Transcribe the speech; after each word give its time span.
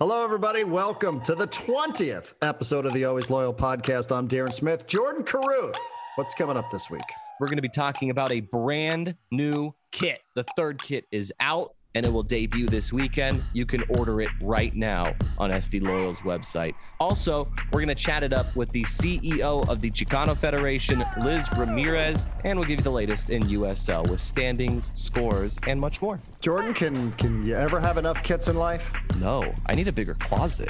Hello, 0.00 0.24
everybody. 0.24 0.64
Welcome 0.64 1.20
to 1.24 1.34
the 1.34 1.46
20th 1.48 2.34
episode 2.40 2.86
of 2.86 2.94
the 2.94 3.04
Always 3.04 3.28
Loyal 3.28 3.52
podcast. 3.52 4.16
I'm 4.16 4.26
Darren 4.26 4.50
Smith. 4.50 4.86
Jordan 4.86 5.24
Caruth. 5.24 5.76
What's 6.14 6.32
coming 6.32 6.56
up 6.56 6.70
this 6.70 6.88
week? 6.88 7.02
We're 7.38 7.48
going 7.48 7.58
to 7.58 7.62
be 7.62 7.68
talking 7.68 8.08
about 8.08 8.32
a 8.32 8.40
brand 8.40 9.14
new 9.30 9.74
kit. 9.92 10.22
The 10.34 10.44
third 10.56 10.80
kit 10.82 11.04
is 11.12 11.34
out 11.38 11.74
and 11.94 12.06
it 12.06 12.12
will 12.12 12.22
debut 12.22 12.66
this 12.66 12.92
weekend. 12.92 13.42
You 13.52 13.66
can 13.66 13.82
order 13.88 14.20
it 14.20 14.30
right 14.40 14.74
now 14.74 15.14
on 15.38 15.50
SD 15.50 15.82
Loyal's 15.82 16.20
website. 16.20 16.74
Also, 16.98 17.48
we're 17.72 17.80
going 17.80 17.88
to 17.88 17.94
chat 17.94 18.22
it 18.22 18.32
up 18.32 18.54
with 18.54 18.70
the 18.70 18.82
CEO 18.84 19.68
of 19.68 19.80
the 19.80 19.90
Chicano 19.90 20.36
Federation, 20.36 21.04
Liz 21.22 21.48
Ramirez, 21.56 22.26
and 22.44 22.58
we'll 22.58 22.68
give 22.68 22.80
you 22.80 22.84
the 22.84 22.90
latest 22.90 23.30
in 23.30 23.42
USL 23.44 24.08
with 24.08 24.20
standings, 24.20 24.90
scores, 24.94 25.58
and 25.66 25.80
much 25.80 26.00
more. 26.00 26.20
Jordan, 26.40 26.74
can 26.74 27.12
can 27.12 27.44
you 27.46 27.54
ever 27.54 27.80
have 27.80 27.98
enough 27.98 28.22
kits 28.22 28.48
in 28.48 28.56
life? 28.56 28.92
No, 29.18 29.52
I 29.66 29.74
need 29.74 29.88
a 29.88 29.92
bigger 29.92 30.14
closet. 30.14 30.68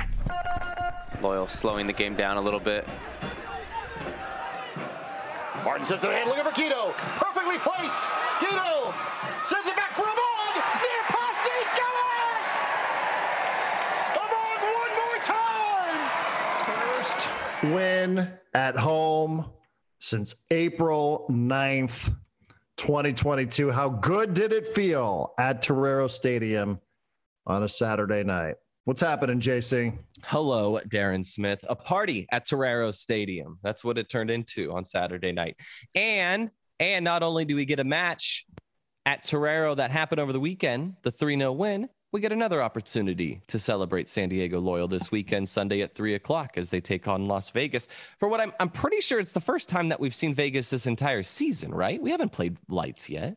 Loyal 1.23 1.46
slowing 1.46 1.87
the 1.87 1.92
game 1.92 2.16
down 2.16 2.37
a 2.38 2.41
little 2.41 2.60
bit. 2.60 2.88
Martin 5.64 5.84
says 5.84 6.00
they're 6.00 6.12
handling 6.16 6.38
it 6.38 6.46
for 6.46 6.52
Guido. 6.52 6.92
Perfectly 6.96 7.59
placed. 7.59 8.05
Guido 8.41 8.95
sends 9.42 9.68
it 9.68 9.77
back 9.77 9.92
for 9.92 10.02
a 10.02 10.06
ball. 10.06 10.55
Near 10.56 11.02
post, 11.09 11.41
he's 11.45 11.73
got 11.77 11.95
it! 12.00 12.41
Amang 14.16 14.62
one 14.74 14.95
more 14.97 15.20
time. 15.23 16.01
First 16.65 17.29
win 17.62 18.30
at 18.55 18.77
home 18.77 19.50
since 19.98 20.37
April 20.50 21.27
9th, 21.30 22.14
2022. 22.77 23.70
How 23.70 23.88
good 23.88 24.34
did 24.34 24.52
it 24.52 24.69
feel 24.69 25.34
at 25.38 25.62
Torero 25.62 26.09
Stadium 26.09 26.80
on 27.46 27.62
a 27.62 27.69
Saturday 27.69 28.23
night? 28.23 28.56
What's 28.84 29.02
happening, 29.02 29.41
JC? 29.41 29.96
Hello, 30.24 30.80
Darren 30.88 31.24
Smith. 31.24 31.60
A 31.69 31.77
party 31.77 32.27
at 32.33 32.48
Torero 32.48 32.91
Stadium. 32.91 33.58
That's 33.62 33.84
what 33.84 33.98
it 33.98 34.08
turned 34.08 34.31
into 34.31 34.72
on 34.72 34.84
Saturday 34.84 35.33
night. 35.33 35.56
And 35.94 36.50
and 36.78 37.05
not 37.05 37.22
only 37.22 37.44
do 37.44 37.56
we 37.56 37.66
get 37.66 37.78
a 37.78 37.84
match 37.84 38.47
at 39.05 39.22
Torero 39.22 39.75
that 39.75 39.91
happened 39.91 40.19
over 40.19 40.33
the 40.33 40.41
weekend, 40.41 40.94
the 41.03 41.12
3-0 41.12 41.55
win, 41.56 41.91
we 42.12 42.20
get 42.20 42.33
another 42.33 42.62
opportunity 42.62 43.41
to 43.47 43.58
celebrate 43.58 44.08
San 44.08 44.28
Diego 44.28 44.58
Loyal 44.61 44.89
this 44.89 45.11
weekend, 45.12 45.48
Sunday 45.48 45.80
at 45.83 45.94
three 45.94 46.14
o'clock, 46.14 46.56
as 46.56 46.70
they 46.70 46.80
take 46.80 47.06
on 47.06 47.25
Las 47.25 47.50
Vegas. 47.50 47.86
For 48.19 48.28
what 48.28 48.41
I'm, 48.41 48.53
I'm 48.58 48.69
pretty 48.69 49.00
sure 49.00 49.20
it's 49.20 49.33
the 49.33 49.41
first 49.41 49.69
time 49.69 49.89
that 49.91 50.00
we've 50.00 50.14
seen 50.14 50.34
Vegas 50.34 50.70
this 50.70 50.86
entire 50.86 51.22
season, 51.22 51.72
right? 51.72 52.03
We 52.03 52.11
haven't 52.11 52.33
played 52.33 52.56
lights 52.69 53.08
yet. 53.08 53.36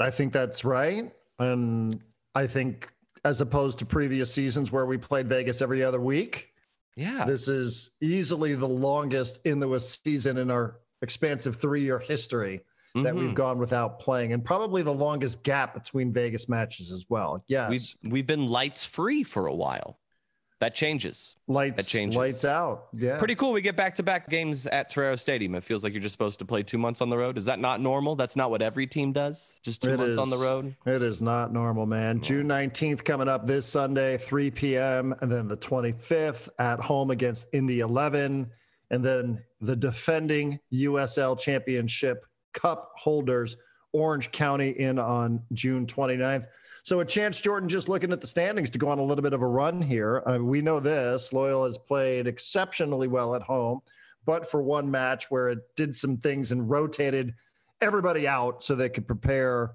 I 0.00 0.10
think 0.10 0.32
that's 0.32 0.64
right. 0.64 1.12
And 1.38 2.00
I 2.34 2.46
think 2.46 2.88
as 3.24 3.40
opposed 3.40 3.78
to 3.80 3.86
previous 3.86 4.32
seasons 4.32 4.72
where 4.72 4.86
we 4.86 4.96
played 4.96 5.28
Vegas 5.28 5.60
every 5.60 5.82
other 5.82 6.00
week, 6.00 6.52
Yeah. 6.96 7.24
this 7.26 7.46
is 7.46 7.90
easily 8.00 8.54
the 8.54 8.68
longest 8.68 9.44
in 9.44 9.60
the 9.60 9.78
season 9.80 10.38
in 10.38 10.50
our 10.50 10.78
expansive 11.02 11.56
three 11.56 11.82
year 11.82 11.98
history 11.98 12.62
that 12.94 13.14
we've 13.14 13.30
Mhm. 13.30 13.34
gone 13.34 13.58
without 13.58 14.00
playing, 14.00 14.32
and 14.32 14.44
probably 14.44 14.82
the 14.82 14.92
longest 14.94 15.44
gap 15.44 15.74
between 15.74 16.12
Vegas 16.12 16.48
matches 16.48 16.90
as 16.90 17.06
well. 17.08 17.44
Yes. 17.46 17.70
We've, 18.02 18.12
we've 18.12 18.26
been 18.26 18.46
lights 18.46 18.84
free 18.84 19.22
for 19.22 19.46
a 19.46 19.54
while. 19.54 19.98
That 20.60 20.74
changes. 20.74 21.36
lights 21.46 21.76
that 21.76 21.86
changes. 21.88 22.16
lights 22.16 22.44
out. 22.44 22.88
Yeah. 22.92 23.16
Pretty 23.20 23.36
cool. 23.36 23.52
We 23.52 23.60
get 23.60 23.76
back 23.76 23.94
to 23.94 24.02
back 24.02 24.28
games 24.28 24.66
at 24.66 24.88
Torero 24.88 25.14
Stadium. 25.14 25.54
It 25.54 25.62
feels 25.62 25.84
like 25.84 25.92
you're 25.92 26.02
just 26.02 26.14
supposed 26.14 26.40
to 26.40 26.44
play 26.44 26.64
two 26.64 26.78
months 26.78 27.00
on 27.00 27.08
the 27.10 27.16
road. 27.16 27.38
Is 27.38 27.44
that 27.44 27.60
not 27.60 27.80
normal? 27.80 28.16
That's 28.16 28.34
not 28.34 28.50
what 28.50 28.60
every 28.60 28.84
team 28.88 29.12
does. 29.12 29.54
Just 29.62 29.82
two 29.82 29.90
It 29.90 29.98
months 29.98 30.18
on 30.18 30.30
the 30.30 30.36
road. 30.36 30.74
It 30.84 31.00
is 31.00 31.22
not 31.22 31.52
normal, 31.52 31.86
man. 31.86 32.20
June 32.20 32.48
19th 32.48 33.04
coming 33.04 33.28
up 33.28 33.46
this 33.46 33.66
Sunday, 33.66 34.16
3 34.18 34.50
p.m. 34.50 35.14
And 35.20 35.30
then 35.30 35.46
the 35.46 35.56
25th 35.56 36.48
at 36.58 36.80
home 36.80 37.12
against 37.12 37.46
Indy 37.52 37.78
11. 37.78 38.50
And 38.90 39.04
then 39.04 39.40
the 39.60 39.76
defending 39.76 40.58
USL 40.72 41.38
Championship 41.38 42.24
Cup 42.52 42.92
holders, 42.96 43.56
Orange 43.92 44.30
County, 44.32 44.70
in 44.70 44.98
on 44.98 45.42
June 45.52 45.86
29th. 45.86 46.46
So 46.82 47.00
a 47.00 47.04
chance, 47.04 47.40
Jordan, 47.40 47.68
just 47.68 47.88
looking 47.88 48.12
at 48.12 48.20
the 48.20 48.26
standings 48.26 48.70
to 48.70 48.78
go 48.78 48.88
on 48.88 48.98
a 48.98 49.04
little 49.04 49.22
bit 49.22 49.32
of 49.32 49.42
a 49.42 49.46
run 49.46 49.82
here. 49.82 50.22
Uh, 50.26 50.38
we 50.38 50.62
know 50.62 50.80
this 50.80 51.32
Loyal 51.32 51.64
has 51.64 51.76
played 51.76 52.26
exceptionally 52.26 53.08
well 53.08 53.34
at 53.34 53.42
home, 53.42 53.80
but 54.24 54.50
for 54.50 54.62
one 54.62 54.90
match 54.90 55.30
where 55.30 55.50
it 55.50 55.58
did 55.76 55.94
some 55.94 56.16
things 56.16 56.50
and 56.50 56.70
rotated 56.70 57.34
everybody 57.80 58.26
out 58.26 58.62
so 58.62 58.74
they 58.74 58.88
could 58.88 59.06
prepare 59.06 59.72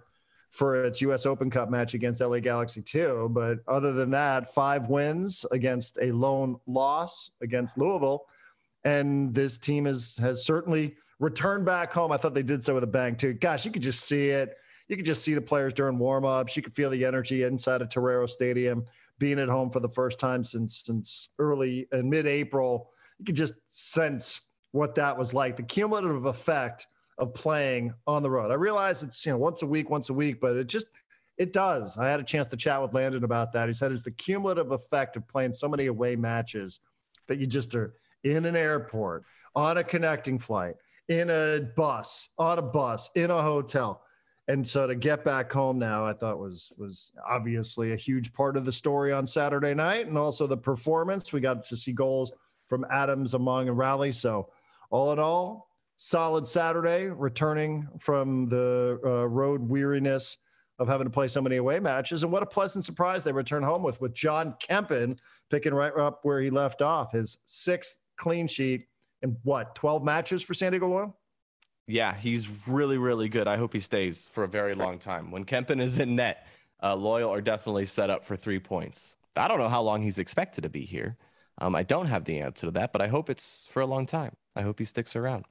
for 0.53 0.83
its 0.83 1.01
US 1.01 1.25
Open 1.25 1.49
Cup 1.49 1.71
match 1.71 1.95
against 1.95 2.21
LA 2.21 2.39
Galaxy 2.39 2.81
2. 2.81 3.29
But 3.31 3.59
other 3.67 3.91
than 3.91 4.11
that, 4.11 4.53
five 4.53 4.87
wins 4.87 5.45
against 5.51 5.97
a 5.99 6.11
lone 6.11 6.57
loss 6.67 7.31
against 7.41 7.77
Louisville. 7.77 8.25
And 8.83 9.33
this 9.33 9.57
team 9.57 9.87
is, 9.87 10.15
has 10.17 10.45
certainly 10.45 10.95
returned 11.23 11.65
back 11.65 11.93
home. 11.93 12.11
I 12.11 12.17
thought 12.17 12.33
they 12.33 12.43
did 12.43 12.63
so 12.63 12.73
with 12.73 12.83
a 12.83 12.87
bang, 12.87 13.15
too. 13.15 13.33
Gosh, 13.33 13.65
you 13.65 13.71
could 13.71 13.81
just 13.81 14.03
see 14.03 14.29
it. 14.29 14.57
You 14.89 14.97
could 14.97 15.05
just 15.05 15.23
see 15.23 15.33
the 15.33 15.41
players 15.41 15.73
during 15.73 15.97
warm-ups. 15.97 16.55
You 16.55 16.61
could 16.61 16.75
feel 16.75 16.89
the 16.89 17.05
energy 17.05 17.43
inside 17.43 17.81
of 17.81 17.89
Torero 17.89 18.25
Stadium, 18.25 18.85
being 19.17 19.39
at 19.39 19.47
home 19.47 19.69
for 19.69 19.79
the 19.79 19.89
first 19.89 20.19
time 20.19 20.43
since 20.43 20.83
since 20.83 21.29
early 21.39 21.87
and 21.91 22.09
mid-April. 22.09 22.91
You 23.19 23.25
could 23.25 23.35
just 23.35 23.53
sense 23.67 24.41
what 24.71 24.95
that 24.95 25.17
was 25.17 25.33
like. 25.33 25.55
The 25.55 25.63
cumulative 25.63 26.25
effect 26.25 26.87
of 27.17 27.33
playing 27.33 27.93
on 28.05 28.23
the 28.23 28.29
road. 28.29 28.51
I 28.51 28.55
realize 28.55 29.03
it's 29.03 29.25
you 29.25 29.31
know 29.31 29.37
once 29.37 29.61
a 29.61 29.67
week, 29.67 29.89
once 29.89 30.09
a 30.09 30.13
week, 30.13 30.41
but 30.41 30.57
it 30.57 30.67
just 30.67 30.87
it 31.37 31.53
does. 31.53 31.97
I 31.97 32.09
had 32.09 32.19
a 32.19 32.23
chance 32.23 32.47
to 32.49 32.57
chat 32.57 32.81
with 32.81 32.93
Landon 32.93 33.23
about 33.23 33.53
that. 33.53 33.67
He 33.67 33.73
said 33.73 33.91
it's 33.91 34.03
the 34.03 34.11
cumulative 34.11 34.71
effect 34.71 35.15
of 35.15 35.27
playing 35.27 35.53
so 35.53 35.69
many 35.69 35.85
away 35.85 36.15
matches 36.15 36.81
that 37.27 37.37
you 37.37 37.47
just 37.47 37.73
are 37.75 37.93
in 38.23 38.45
an 38.45 38.55
airport, 38.55 39.23
on 39.55 39.77
a 39.77 39.83
connecting 39.83 40.39
flight, 40.39 40.75
in 41.09 41.29
a 41.29 41.61
bus, 41.75 42.29
on 42.37 42.59
a 42.59 42.61
bus, 42.61 43.09
in 43.15 43.31
a 43.31 43.41
hotel. 43.41 44.01
And 44.47 44.67
so 44.67 44.87
to 44.87 44.95
get 44.95 45.23
back 45.23 45.51
home 45.51 45.79
now, 45.79 46.05
I 46.05 46.13
thought 46.13 46.37
was 46.37 46.73
was 46.77 47.11
obviously 47.27 47.93
a 47.93 47.97
huge 47.97 48.33
part 48.33 48.57
of 48.57 48.65
the 48.65 48.73
story 48.73 49.11
on 49.13 49.25
Saturday 49.25 49.73
night, 49.73 50.07
and 50.07 50.17
also 50.17 50.47
the 50.47 50.57
performance. 50.57 51.31
We 51.31 51.39
got 51.39 51.65
to 51.67 51.77
see 51.77 51.93
goals 51.93 52.31
from 52.67 52.85
Adams, 52.91 53.33
Amang, 53.33 53.67
and 53.67 53.77
Rally. 53.77 54.11
So 54.11 54.49
all 54.89 55.13
in 55.13 55.19
all, 55.19 55.69
solid 55.95 56.45
Saturday. 56.45 57.05
Returning 57.05 57.87
from 57.99 58.49
the 58.49 58.99
uh, 59.05 59.27
road 59.29 59.61
weariness 59.61 60.37
of 60.77 60.89
having 60.89 61.05
to 61.05 61.11
play 61.11 61.29
so 61.29 61.41
many 61.41 61.55
away 61.55 61.79
matches, 61.79 62.23
and 62.23 62.31
what 62.31 62.43
a 62.43 62.47
pleasant 62.47 62.83
surprise 62.83 63.23
they 63.23 63.31
return 63.31 63.63
home 63.63 63.83
with 63.83 64.01
with 64.01 64.13
John 64.13 64.55
Kempin 64.61 65.17
picking 65.49 65.73
right 65.73 65.95
up 65.95 66.19
where 66.23 66.41
he 66.41 66.49
left 66.49 66.81
off, 66.81 67.13
his 67.13 67.37
sixth 67.45 67.95
clean 68.17 68.47
sheet 68.47 68.87
in 69.23 69.37
what 69.43 69.73
twelve 69.73 70.03
matches 70.03 70.43
for 70.43 70.53
San 70.53 70.73
Diego 70.73 70.87
Loyal. 70.87 71.17
Yeah, 71.87 72.15
he's 72.15 72.47
really, 72.67 72.97
really 72.97 73.27
good. 73.27 73.47
I 73.47 73.57
hope 73.57 73.73
he 73.73 73.79
stays 73.79 74.29
for 74.31 74.43
a 74.43 74.47
very 74.47 74.73
long 74.73 74.99
time. 74.99 75.31
When 75.31 75.43
Kempin 75.43 75.81
is 75.81 75.99
in 75.99 76.15
net, 76.15 76.47
uh, 76.81 76.95
Loyal 76.95 77.33
are 77.33 77.41
definitely 77.41 77.85
set 77.85 78.09
up 78.09 78.23
for 78.23 78.37
three 78.37 78.59
points. 78.59 79.15
I 79.35 79.47
don't 79.47 79.59
know 79.59 79.69
how 79.69 79.81
long 79.81 80.01
he's 80.01 80.19
expected 80.19 80.61
to 80.61 80.69
be 80.69 80.85
here. 80.85 81.17
Um, 81.59 81.75
I 81.75 81.83
don't 81.83 82.05
have 82.05 82.25
the 82.25 82.39
answer 82.39 82.67
to 82.67 82.71
that, 82.71 82.93
but 82.93 83.01
I 83.01 83.07
hope 83.07 83.29
it's 83.29 83.67
for 83.71 83.81
a 83.81 83.85
long 83.85 84.05
time. 84.05 84.35
I 84.55 84.61
hope 84.61 84.79
he 84.79 84.85
sticks 84.85 85.15
around. 85.15 85.45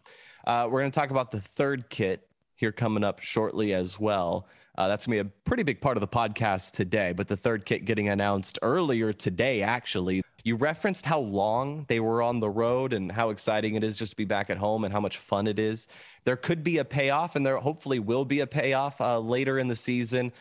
Uh, 0.47 0.69
we're 0.71 0.81
going 0.81 0.91
to 0.91 0.99
talk 0.99 1.11
about 1.11 1.31
the 1.31 1.41
third 1.41 1.91
kit 1.91 2.29
here 2.55 2.73
coming 2.73 3.05
up 3.05 3.21
shortly 3.21 3.75
as 3.75 3.99
well. 3.99 4.47
Uh, 4.79 4.89
that's 4.89 5.07
going 5.07 5.19
to 5.19 5.25
be 5.25 5.29
a 5.29 5.33
pretty 5.45 5.63
big 5.63 5.81
part 5.81 5.97
of 5.97 6.01
the 6.01 6.09
podcast 6.09 6.73
today, 6.73 7.13
but 7.13 7.29
the 7.29 7.37
third 7.37 7.67
kit 7.67 7.85
getting 7.85 8.09
announced 8.09 8.59
earlier 8.63 9.13
today, 9.13 9.63
actually. 9.63 10.23
You 10.45 10.57
referenced 10.57 11.05
how 11.05 11.21
long 11.21 11.85
they 11.89 12.01
were 12.01 12.23
on 12.23 12.41
the 12.41 12.49
road 12.49 12.95
and 12.95 13.13
how 13.13 13.31
exciting 13.31 13.75
it 13.75 13.85
is 13.85 13.99
just 13.99 14.13
to 14.13 14.17
be 14.17 14.25
back 14.25 14.49
at 14.51 14.57
home 14.57 14.85
and 14.85 14.93
how 14.93 15.01
much 15.01 15.19
fun 15.19 15.47
it 15.47 15.59
is. 15.59 15.89
There 16.25 16.37
could 16.37 16.65
be 16.65 16.79
a 16.79 16.85
payoff, 16.85 17.37
and 17.37 17.45
there 17.45 17.59
hopefully 17.59 17.99
will 17.99 18.25
be 18.25 18.41
a 18.41 18.47
payoff 18.47 19.01
uh, 19.01 19.19
later 19.19 19.59
in 19.59 19.69
the 19.69 19.77
season 19.77 20.33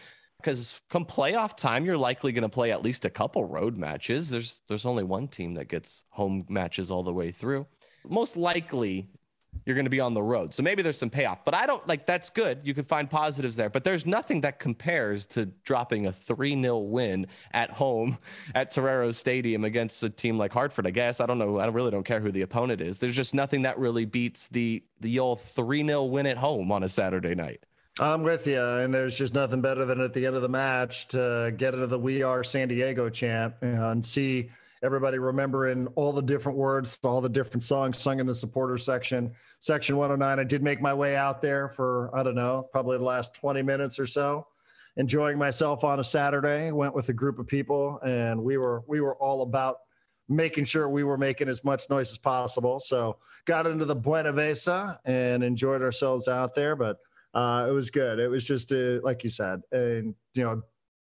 because 0.41 0.79
come 0.89 1.05
playoff 1.05 1.55
time, 1.55 1.85
you're 1.85 1.97
likely 1.97 2.31
going 2.31 2.41
to 2.43 2.49
play 2.49 2.71
at 2.71 2.81
least 2.81 3.05
a 3.05 3.09
couple 3.09 3.45
road 3.45 3.77
matches. 3.77 4.29
There's 4.29 4.61
there's 4.67 4.85
only 4.85 5.03
one 5.03 5.27
team 5.27 5.53
that 5.55 5.67
gets 5.67 6.03
home 6.09 6.45
matches 6.49 6.91
all 6.91 7.03
the 7.03 7.13
way 7.13 7.31
through. 7.31 7.67
Most 8.07 8.35
likely, 8.35 9.09
you're 9.65 9.75
going 9.75 9.85
to 9.85 9.91
be 9.91 9.99
on 9.99 10.13
the 10.13 10.23
road. 10.23 10.53
So 10.53 10.63
maybe 10.63 10.81
there's 10.81 10.97
some 10.97 11.09
payoff, 11.09 11.45
but 11.45 11.53
I 11.53 11.65
don't 11.65 11.85
like 11.87 12.05
that's 12.05 12.29
good. 12.29 12.59
You 12.63 12.73
can 12.73 12.83
find 12.83 13.09
positives 13.09 13.55
there, 13.55 13.69
but 13.69 13.83
there's 13.83 14.05
nothing 14.05 14.41
that 14.41 14.59
compares 14.59 15.25
to 15.27 15.45
dropping 15.63 16.07
a 16.07 16.11
3 16.11 16.61
0 16.61 16.79
win 16.79 17.27
at 17.51 17.69
home 17.69 18.17
at 18.55 18.71
Torero 18.71 19.11
Stadium 19.11 19.63
against 19.63 20.03
a 20.03 20.09
team 20.09 20.37
like 20.37 20.51
Hartford. 20.51 20.87
I 20.87 20.91
guess 20.91 21.19
I 21.19 21.25
don't 21.25 21.37
know. 21.37 21.59
I 21.59 21.67
really 21.67 21.91
don't 21.91 22.05
care 22.05 22.19
who 22.19 22.31
the 22.31 22.41
opponent 22.41 22.81
is. 22.81 22.99
There's 22.99 23.15
just 23.15 23.35
nothing 23.35 23.63
that 23.63 23.77
really 23.77 24.05
beats 24.05 24.47
the 24.47 24.83
the 24.99 25.19
old 25.19 25.41
3 25.41 25.85
0 25.85 26.03
win 26.05 26.25
at 26.25 26.37
home 26.37 26.71
on 26.71 26.83
a 26.83 26.89
Saturday 26.89 27.35
night. 27.35 27.63
I'm 27.99 28.23
with 28.23 28.47
you, 28.47 28.61
and 28.61 28.93
there's 28.93 29.17
just 29.17 29.33
nothing 29.33 29.61
better 29.61 29.83
than 29.83 29.99
at 29.99 30.13
the 30.13 30.25
end 30.25 30.37
of 30.37 30.41
the 30.41 30.49
match 30.49 31.09
to 31.09 31.53
get 31.55 31.73
into 31.73 31.87
the 31.87 31.99
"We 31.99 32.23
Are 32.23 32.43
San 32.43 32.69
Diego" 32.69 33.09
chant 33.09 33.55
and 33.61 34.03
see 34.03 34.49
everybody 34.83 35.19
remembering 35.19 35.87
all 35.95 36.11
the 36.11 36.21
different 36.21 36.57
words, 36.57 36.97
all 37.03 37.21
the 37.21 37.29
different 37.29 37.63
songs 37.63 38.01
sung 38.01 38.19
in 38.19 38.25
the 38.25 38.35
supporter 38.35 38.77
section. 38.77 39.31
Section 39.59 39.97
109. 39.97 40.39
I 40.39 40.43
did 40.47 40.63
make 40.63 40.81
my 40.81 40.93
way 40.93 41.15
out 41.15 41.41
there 41.41 41.69
for 41.69 42.09
I 42.15 42.23
don't 42.23 42.35
know, 42.35 42.67
probably 42.71 42.97
the 42.97 43.03
last 43.03 43.35
20 43.35 43.61
minutes 43.61 43.99
or 43.99 44.07
so, 44.07 44.47
enjoying 44.97 45.37
myself 45.37 45.83
on 45.83 45.99
a 45.99 46.03
Saturday. 46.03 46.71
Went 46.71 46.95
with 46.95 47.09
a 47.09 47.13
group 47.13 47.39
of 47.39 47.47
people, 47.47 47.99
and 48.03 48.41
we 48.41 48.57
were 48.57 48.83
we 48.87 49.01
were 49.01 49.15
all 49.17 49.43
about 49.43 49.77
making 50.29 50.63
sure 50.65 50.87
we 50.89 51.03
were 51.03 51.17
making 51.17 51.49
as 51.49 51.63
much 51.63 51.89
noise 51.89 52.11
as 52.11 52.17
possible. 52.17 52.79
So 52.79 53.17
got 53.45 53.67
into 53.67 53.85
the 53.85 53.95
Buena 53.95 54.31
Vesa 54.31 54.97
and 55.05 55.43
enjoyed 55.43 55.81
ourselves 55.81 56.27
out 56.27 56.55
there. 56.55 56.75
But 56.75 56.97
uh, 57.33 57.67
it 57.69 57.71
was 57.71 57.91
good. 57.91 58.19
It 58.19 58.29
was 58.29 58.47
just 58.47 58.71
uh, 58.71 58.99
like 59.03 59.23
you 59.23 59.29
said, 59.29 59.61
and 59.71 60.15
you 60.33 60.43
know, 60.43 60.63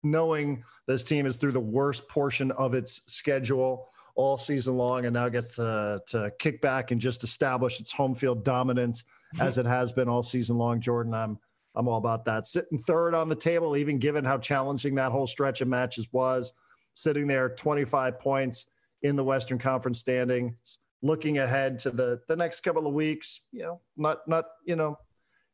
knowing 0.03 0.63
this 0.87 1.03
team 1.03 1.25
is 1.25 1.37
through 1.37 1.51
the 1.51 1.59
worst 1.59 2.07
portion 2.07 2.51
of 2.51 2.73
its 2.73 3.01
schedule 3.07 3.89
all 4.15 4.37
season 4.37 4.75
long, 4.75 5.05
and 5.05 5.13
now 5.13 5.29
gets 5.29 5.55
to 5.55 6.01
to 6.07 6.31
kick 6.39 6.61
back 6.61 6.91
and 6.91 6.99
just 6.99 7.23
establish 7.23 7.79
its 7.79 7.91
home 7.91 8.13
field 8.13 8.43
dominance 8.43 9.03
as 9.39 9.57
it 9.57 9.65
has 9.65 9.91
been 9.91 10.09
all 10.09 10.23
season 10.23 10.57
long. 10.57 10.81
Jordan, 10.81 11.13
I'm 11.13 11.39
I'm 11.75 11.87
all 11.87 11.97
about 11.97 12.25
that. 12.25 12.45
Sitting 12.45 12.79
third 12.79 13.13
on 13.13 13.29
the 13.29 13.35
table, 13.35 13.77
even 13.77 13.99
given 13.99 14.25
how 14.25 14.37
challenging 14.37 14.95
that 14.95 15.11
whole 15.11 15.27
stretch 15.27 15.61
of 15.61 15.67
matches 15.67 16.09
was, 16.11 16.51
sitting 16.93 17.27
there 17.27 17.49
25 17.49 18.19
points 18.19 18.65
in 19.03 19.15
the 19.15 19.23
Western 19.23 19.57
Conference 19.57 19.99
standings. 19.99 20.79
Looking 21.01 21.37
ahead 21.37 21.79
to 21.79 21.91
the 21.91 22.19
the 22.27 22.35
next 22.35 22.59
couple 22.59 22.85
of 22.85 22.93
weeks, 22.93 23.39
you 23.53 23.61
know, 23.61 23.79
not 23.95 24.27
not 24.27 24.45
you 24.65 24.75
know, 24.75 24.97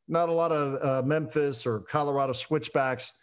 not 0.07 0.29
a 0.29 0.33
lot 0.33 0.51
of 0.51 0.83
uh, 0.83 1.05
Memphis 1.05 1.67
or 1.67 1.81
Colorado 1.81 2.33
switchbacks. 2.33 3.13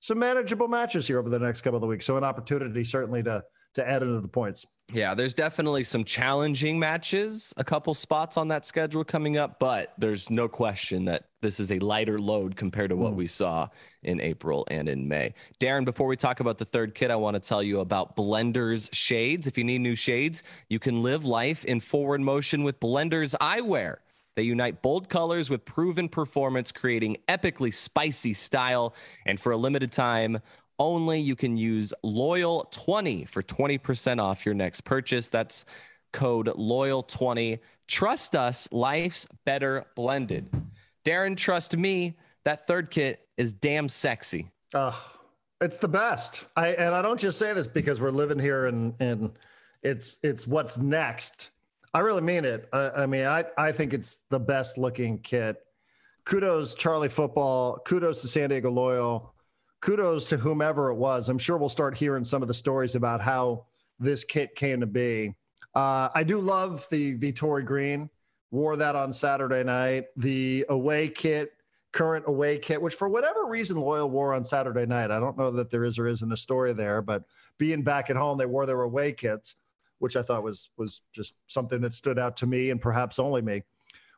Some 0.00 0.18
manageable 0.18 0.68
matches 0.68 1.06
here 1.06 1.18
over 1.18 1.28
the 1.28 1.38
next 1.38 1.62
couple 1.62 1.82
of 1.82 1.88
weeks. 1.88 2.06
So 2.06 2.16
an 2.16 2.24
opportunity 2.24 2.84
certainly 2.84 3.22
to 3.24 3.44
to 3.74 3.88
add 3.88 4.02
into 4.02 4.20
the 4.20 4.28
points. 4.28 4.66
Yeah, 4.92 5.14
there's 5.14 5.34
definitely 5.34 5.84
some 5.84 6.02
challenging 6.02 6.76
matches, 6.76 7.54
a 7.56 7.62
couple 7.62 7.94
spots 7.94 8.36
on 8.36 8.48
that 8.48 8.66
schedule 8.66 9.04
coming 9.04 9.36
up, 9.36 9.60
but 9.60 9.92
there's 9.96 10.30
no 10.30 10.48
question 10.48 11.04
that 11.04 11.26
this 11.40 11.60
is 11.60 11.70
a 11.70 11.78
lighter 11.78 12.18
load 12.18 12.56
compared 12.56 12.90
to 12.90 12.96
what 12.96 13.12
mm. 13.12 13.16
we 13.16 13.26
saw 13.28 13.68
in 14.02 14.20
April 14.20 14.66
and 14.68 14.88
in 14.88 15.06
May. 15.06 15.32
Darren, 15.60 15.84
before 15.84 16.08
we 16.08 16.16
talk 16.16 16.40
about 16.40 16.58
the 16.58 16.64
third 16.64 16.96
kit, 16.96 17.12
I 17.12 17.16
want 17.16 17.34
to 17.34 17.40
tell 17.40 17.62
you 17.62 17.78
about 17.78 18.16
Blender's 18.16 18.90
Shades. 18.92 19.46
If 19.46 19.56
you 19.56 19.62
need 19.62 19.80
new 19.80 19.94
shades, 19.94 20.42
you 20.68 20.80
can 20.80 21.04
live 21.04 21.24
life 21.24 21.64
in 21.64 21.78
forward 21.78 22.20
motion 22.20 22.64
with 22.64 22.80
Blender's 22.80 23.36
Eyewear. 23.40 23.98
They 24.40 24.46
unite 24.46 24.80
bold 24.80 25.10
colors 25.10 25.50
with 25.50 25.66
proven 25.66 26.08
performance, 26.08 26.72
creating 26.72 27.18
epically 27.28 27.74
spicy 27.74 28.32
style. 28.32 28.94
And 29.26 29.38
for 29.38 29.52
a 29.52 29.56
limited 29.58 29.92
time, 29.92 30.40
only. 30.78 31.20
You 31.20 31.36
can 31.36 31.58
use 31.58 31.92
Loyal20 32.02 33.28
for 33.28 33.42
20% 33.42 34.18
off 34.18 34.46
your 34.46 34.54
next 34.54 34.80
purchase. 34.86 35.28
That's 35.28 35.66
code 36.14 36.46
Loyal20. 36.46 37.58
Trust 37.86 38.34
us, 38.34 38.66
life's 38.72 39.26
better 39.44 39.84
blended. 39.94 40.48
Darren, 41.04 41.36
trust 41.36 41.76
me, 41.76 42.16
that 42.46 42.66
third 42.66 42.90
kit 42.90 43.20
is 43.36 43.52
damn 43.52 43.90
sexy. 43.90 44.48
Uh, 44.72 44.96
it's 45.60 45.76
the 45.76 45.88
best. 45.88 46.46
I 46.56 46.68
and 46.68 46.94
I 46.94 47.02
don't 47.02 47.20
just 47.20 47.38
say 47.38 47.52
this 47.52 47.66
because 47.66 48.00
we're 48.00 48.10
living 48.10 48.38
here 48.38 48.68
and 48.68 48.94
and 49.00 49.32
it's 49.82 50.18
it's 50.22 50.46
what's 50.46 50.78
next. 50.78 51.50
I 51.92 52.00
really 52.00 52.22
mean 52.22 52.44
it. 52.44 52.68
I, 52.72 52.90
I 52.90 53.06
mean, 53.06 53.26
I 53.26 53.44
I 53.58 53.72
think 53.72 53.92
it's 53.92 54.20
the 54.30 54.40
best 54.40 54.78
looking 54.78 55.18
kit. 55.18 55.56
Kudos 56.24 56.74
Charly 56.74 57.08
Football. 57.08 57.78
Kudos 57.84 58.22
to 58.22 58.28
San 58.28 58.50
Diego 58.50 58.70
Loyal 58.70 59.34
kudos 59.80 60.26
to 60.26 60.36
whomever 60.36 60.90
it 60.90 60.94
was. 60.94 61.28
I'm 61.28 61.38
sure 61.38 61.56
we'll 61.56 61.68
start 61.68 61.96
hearing 61.96 62.24
some 62.24 62.42
of 62.42 62.48
the 62.48 62.54
stories 62.54 62.94
about 62.94 63.20
how 63.20 63.64
this 63.98 64.24
kit 64.24 64.54
came 64.54 64.80
to 64.80 64.86
be. 64.86 65.34
Uh, 65.74 66.08
I 66.14 66.22
do 66.22 66.40
love 66.40 66.86
the 66.90 67.14
the 67.14 67.32
Torrey 67.32 67.62
Green. 67.62 68.10
Wore 68.50 68.76
that 68.76 68.96
on 68.96 69.12
Saturday 69.12 69.62
night. 69.62 70.06
The 70.16 70.66
away 70.68 71.08
kit, 71.08 71.52
current 71.92 72.24
away 72.26 72.58
kit, 72.58 72.82
which 72.82 72.94
for 72.94 73.08
whatever 73.08 73.46
reason 73.46 73.76
Loyal 73.76 74.10
wore 74.10 74.34
on 74.34 74.42
Saturday 74.42 74.86
night. 74.86 75.12
I 75.12 75.20
don't 75.20 75.38
know 75.38 75.52
that 75.52 75.70
there 75.70 75.84
is 75.84 75.98
or 75.98 76.08
isn't 76.08 76.32
a 76.32 76.36
story 76.36 76.72
there, 76.72 77.00
but 77.00 77.22
being 77.58 77.82
back 77.82 78.10
at 78.10 78.16
home, 78.16 78.38
they 78.38 78.46
wore 78.46 78.66
their 78.66 78.82
away 78.82 79.12
kits, 79.12 79.54
which 80.00 80.16
I 80.16 80.22
thought 80.22 80.42
was 80.42 80.70
was 80.76 81.02
just 81.14 81.34
something 81.46 81.80
that 81.82 81.94
stood 81.94 82.18
out 82.18 82.36
to 82.38 82.46
me 82.46 82.70
and 82.70 82.80
perhaps 82.80 83.18
only 83.18 83.42
me. 83.42 83.62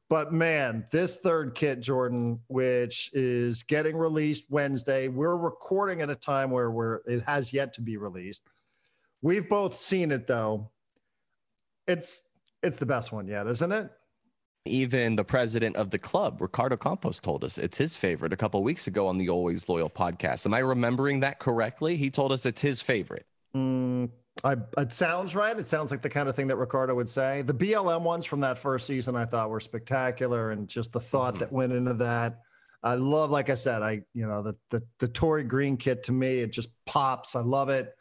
But 0.08 0.32
man, 0.32 0.86
this 0.90 1.16
third 1.16 1.54
kit, 1.54 1.80
Jordan, 1.80 2.40
which 2.48 3.10
is 3.14 3.62
getting 3.62 3.96
released 3.96 4.44
Wednesday, 4.50 5.08
we're 5.08 5.36
recording 5.36 6.02
at 6.02 6.10
a 6.10 6.14
time 6.14 6.50
where 6.50 6.70
we're, 6.70 6.96
it 7.06 7.22
has 7.22 7.52
yet 7.52 7.72
to 7.74 7.80
be 7.80 7.96
released. 7.96 8.42
We've 9.22 9.48
both 9.48 9.76
seen 9.76 10.10
it 10.10 10.26
though. 10.26 10.70
It's 11.86 12.20
it's 12.62 12.78
the 12.78 12.86
best 12.86 13.12
one 13.12 13.26
yet, 13.26 13.46
isn't 13.46 13.72
it? 13.72 13.90
Even 14.64 15.16
the 15.16 15.24
president 15.24 15.74
of 15.76 15.90
the 15.90 15.98
club, 15.98 16.40
Ricardo 16.40 16.76
Campos, 16.76 17.18
told 17.18 17.42
us 17.42 17.58
it's 17.58 17.78
his 17.78 17.96
favorite 17.96 18.32
a 18.32 18.36
couple 18.36 18.62
weeks 18.62 18.86
ago 18.86 19.08
on 19.08 19.18
the 19.18 19.28
Always 19.28 19.68
Loyal 19.68 19.90
podcast. 19.90 20.46
Am 20.46 20.54
I 20.54 20.60
remembering 20.60 21.20
that 21.20 21.40
correctly? 21.40 21.96
He 21.96 22.10
told 22.10 22.30
us 22.30 22.46
it's 22.46 22.60
his 22.60 22.80
favorite. 22.80 23.26
Mm, 23.56 24.10
I, 24.44 24.56
it 24.78 24.92
sounds 24.92 25.36
right. 25.36 25.56
It 25.58 25.68
sounds 25.68 25.90
like 25.90 26.02
the 26.02 26.08
kind 26.08 26.28
of 26.28 26.34
thing 26.34 26.48
that 26.48 26.56
Ricardo 26.56 26.94
would 26.94 27.08
say. 27.08 27.42
The 27.42 27.54
BLM 27.54 28.02
ones 28.02 28.24
from 28.24 28.40
that 28.40 28.58
first 28.58 28.86
season, 28.86 29.14
I 29.14 29.24
thought 29.24 29.50
were 29.50 29.60
spectacular, 29.60 30.50
and 30.50 30.68
just 30.68 30.92
the 30.92 31.00
thought 31.00 31.34
mm-hmm. 31.34 31.40
that 31.40 31.52
went 31.52 31.72
into 31.72 31.94
that. 31.94 32.40
I 32.82 32.94
love, 32.94 33.30
like 33.30 33.50
I 33.50 33.54
said, 33.54 33.82
I 33.82 34.02
you 34.14 34.26
know 34.26 34.42
the 34.42 34.56
the 34.70 34.82
the 34.98 35.08
Torrey 35.08 35.44
Green 35.44 35.76
kit 35.76 36.02
to 36.04 36.12
me, 36.12 36.38
it 36.38 36.52
just 36.52 36.70
pops. 36.86 37.36
I 37.36 37.40
love 37.40 37.68
it 37.68 37.94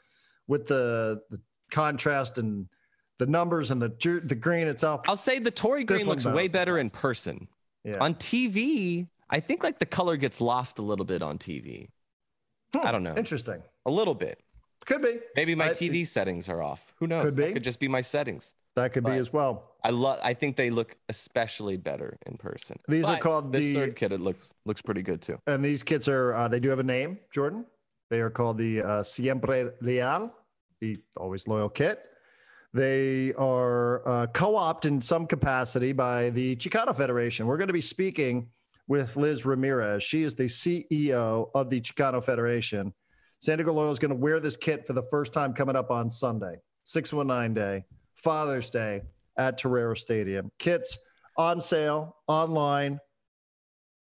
with 0.48 0.68
the 0.68 1.22
the 1.30 1.40
contrast 1.70 2.38
and 2.38 2.68
the 3.20 3.28
numbers 3.28 3.70
and 3.70 3.82
the 3.82 3.90
the 4.26 4.36
green 4.36 4.68
itself. 4.68 5.02
I'll 5.08 5.18
say 5.18 5.38
the 5.38 5.52
Torrey 5.52 5.84
Green 5.84 6.08
looks 6.08 6.26
way 6.26 6.48
better 6.48 6.80
in 6.80 6.90
person. 6.90 7.48
Yeah. 7.84 7.98
On 8.00 8.16
TV, 8.16 9.08
I 9.30 9.40
think 9.40 9.64
like 9.64 9.80
the 9.80 9.86
color 9.86 10.18
gets 10.18 10.42
lost 10.42 10.80
a 10.80 10.82
little 10.82 11.06
bit 11.06 11.22
on 11.22 11.38
TV. 11.38 11.90
Hmm, 12.74 12.86
I 12.86 12.92
don't 12.92 13.04
know. 13.04 13.16
Interesting. 13.16 13.62
A 13.86 13.92
little 13.92 14.16
bit. 14.16 14.40
Could 14.86 15.02
be. 15.02 15.20
Maybe 15.36 15.56
my 15.56 15.70
I, 15.70 15.72
TV 15.72 16.06
settings 16.06 16.50
are 16.50 16.62
off. 16.62 16.94
Who 16.98 17.08
knows? 17.08 17.24
Could 17.24 17.36
be. 17.36 17.44
That 17.44 17.54
could 17.54 17.64
just 17.64 17.80
be 17.80 17.88
my 17.88 18.02
settings. 18.02 18.56
That 18.76 18.94
could 18.94 19.04
but 19.04 19.14
be 19.14 19.18
as 19.18 19.34
well. 19.34 19.72
I 19.84 19.90
love. 19.90 20.20
I 20.24 20.34
think 20.34 20.56
they 20.56 20.70
look 20.70 20.96
especially 21.10 21.78
better 21.78 22.18
in 22.26 22.38
person. 22.38 22.80
These 22.88 23.06
but 23.06 23.16
are 23.16 23.20
called 23.20 23.52
this 23.52 23.62
the 23.62 23.76
third 23.76 23.96
kit. 23.96 24.12
It 24.12 24.22
looks 24.22 24.54
looks 24.66 24.82
pretty 24.82 25.02
good 25.02 25.22
too. 25.22 25.40
And 25.48 25.64
these 25.64 25.84
kits 25.84 26.08
are. 26.08 26.34
Uh, 26.34 26.48
they 26.48 26.60
do 26.60 26.70
have 26.70 26.80
a 26.80 26.84
name, 26.84 27.20
Jordan. 27.34 27.66
They 28.10 28.22
are 28.22 28.30
called 28.30 28.58
the 28.58 28.82
uh, 28.82 29.04
Siempre 29.04 29.72
Leal, 29.82 30.34
the 30.80 30.98
always 31.18 31.48
loyal 31.48 31.70
kit. 31.70 32.06
They 32.74 33.34
are 33.34 34.08
uh, 34.08 34.28
co-opted 34.28 34.94
in 34.94 35.02
some 35.02 35.28
capacity 35.28 35.92
by 35.92 36.30
the 36.30 36.56
Chicano 36.56 36.96
Federation. 36.96 37.46
We're 37.46 37.58
going 37.58 37.68
to 37.68 37.74
be 37.74 37.82
speaking 37.82 38.48
with 38.88 39.18
Liz 39.18 39.46
Ramirez. 39.46 40.04
She 40.04 40.24
is 40.24 40.36
the 40.36 40.46
CEO 40.46 41.50
of 41.54 41.70
the 41.70 41.82
Chicano 41.82 42.24
Federation 42.24 42.94
San 43.42 43.58
Diego 43.58 43.74
Loyal 43.74 43.92
is 43.92 43.98
going 43.98 44.10
to 44.10 44.16
wear 44.16 44.40
this 44.40 44.56
kit 44.56 44.86
for 44.86 44.94
the 44.94 45.02
first 45.02 45.34
time 45.34 45.52
coming 45.52 45.76
up 45.76 45.90
on 45.90 46.12
Sunday, 46.12 46.58
619 46.84 47.56
Day, 47.56 47.84
Father's 48.14 48.70
Day 48.70 49.02
at 49.36 49.58
Torero 49.58 49.96
Stadium. 49.96 50.52
Kits 50.60 51.00
on 51.40 51.60
sale 51.60 52.18
online 52.28 53.00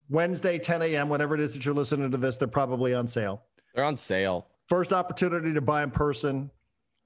Wednesday, 0.08 0.58
10 0.58 0.82
a.m. 0.82 1.08
Whenever 1.08 1.36
it 1.36 1.40
is 1.40 1.54
that 1.54 1.64
you're 1.64 1.74
listening 1.74 2.10
to 2.10 2.16
this, 2.16 2.38
they're 2.38 2.48
probably 2.48 2.92
on 2.92 3.06
sale. 3.06 3.44
They're 3.72 3.84
on 3.84 3.96
sale. 3.96 4.48
First 4.68 4.92
opportunity 4.92 5.54
to 5.54 5.60
buy 5.60 5.84
in 5.84 5.92
person 5.92 6.50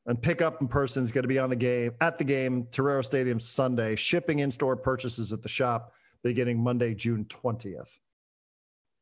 and 0.07 0.21
pick 0.21 0.41
up 0.41 0.63
in 0.63 0.69
person 0.69 1.03
is 1.03 1.13
going 1.13 1.25
to 1.25 1.29
be 1.29 1.39
on 1.39 1.51
the 1.51 1.57
game 1.57 1.93
at 2.01 2.17
the 2.17 2.25
game, 2.25 2.67
Torero 2.71 3.03
Stadium 3.03 3.39
Sunday. 3.39 3.97
Shipping 3.97 4.39
in 4.39 4.51
store 4.51 4.77
purchases 4.77 5.31
at 5.31 5.43
the 5.43 5.49
shop 5.51 5.93
beginning 6.23 6.59
Monday, 6.59 6.95
June 6.95 7.27
20th. 7.27 7.99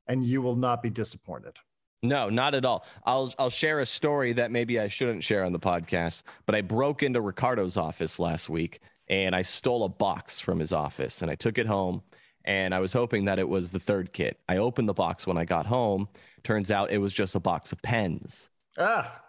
And 0.09 0.25
you 0.25 0.43
will 0.43 0.57
not 0.57 0.83
be 0.83 0.91
disappointed. 0.91 1.57
No, 2.03 2.29
not 2.29 2.55
at 2.55 2.65
all. 2.65 2.85
I'll 3.05 3.33
I'll 3.39 3.51
share 3.51 3.81
a 3.81 3.87
story 3.87 4.33
that 4.33 4.51
maybe 4.51 4.81
I 4.81 4.89
shouldn't 4.89 5.23
share 5.23 5.45
on 5.45 5.53
the 5.53 5.61
podcast, 5.61 6.25
but 6.47 6.55
I 6.55 6.61
broke 6.61 7.03
into 7.03 7.21
Ricardo's 7.21 7.77
office 7.77 8.19
last 8.19 8.49
week 8.49 8.81
and 9.09 9.37
I 9.37 9.43
stole 9.43 9.85
a 9.85 9.89
box 9.89 10.41
from 10.41 10.59
his 10.59 10.73
office 10.73 11.23
and 11.23 11.31
I 11.31 11.37
took 11.37 11.59
it 11.59 11.67
home 11.67 12.03
and 12.45 12.75
I 12.75 12.81
was 12.81 12.93
hoping 12.93 13.25
that 13.27 13.39
it 13.39 13.49
was 13.49 13.71
the 13.71 13.79
third 13.79 14.13
kit. 14.13 14.41
I 14.49 14.57
opened 14.57 14.89
the 14.89 14.95
box 14.95 15.27
when 15.27 15.37
I 15.37 15.45
got 15.45 15.67
home. 15.67 16.09
Turns 16.43 16.73
out 16.73 16.91
it 16.91 16.99
was 16.99 17.13
just 17.13 17.37
a 17.37 17.41
box 17.41 17.73
of 17.73 17.81
pens. 17.83 18.51
Ah. 18.79 19.23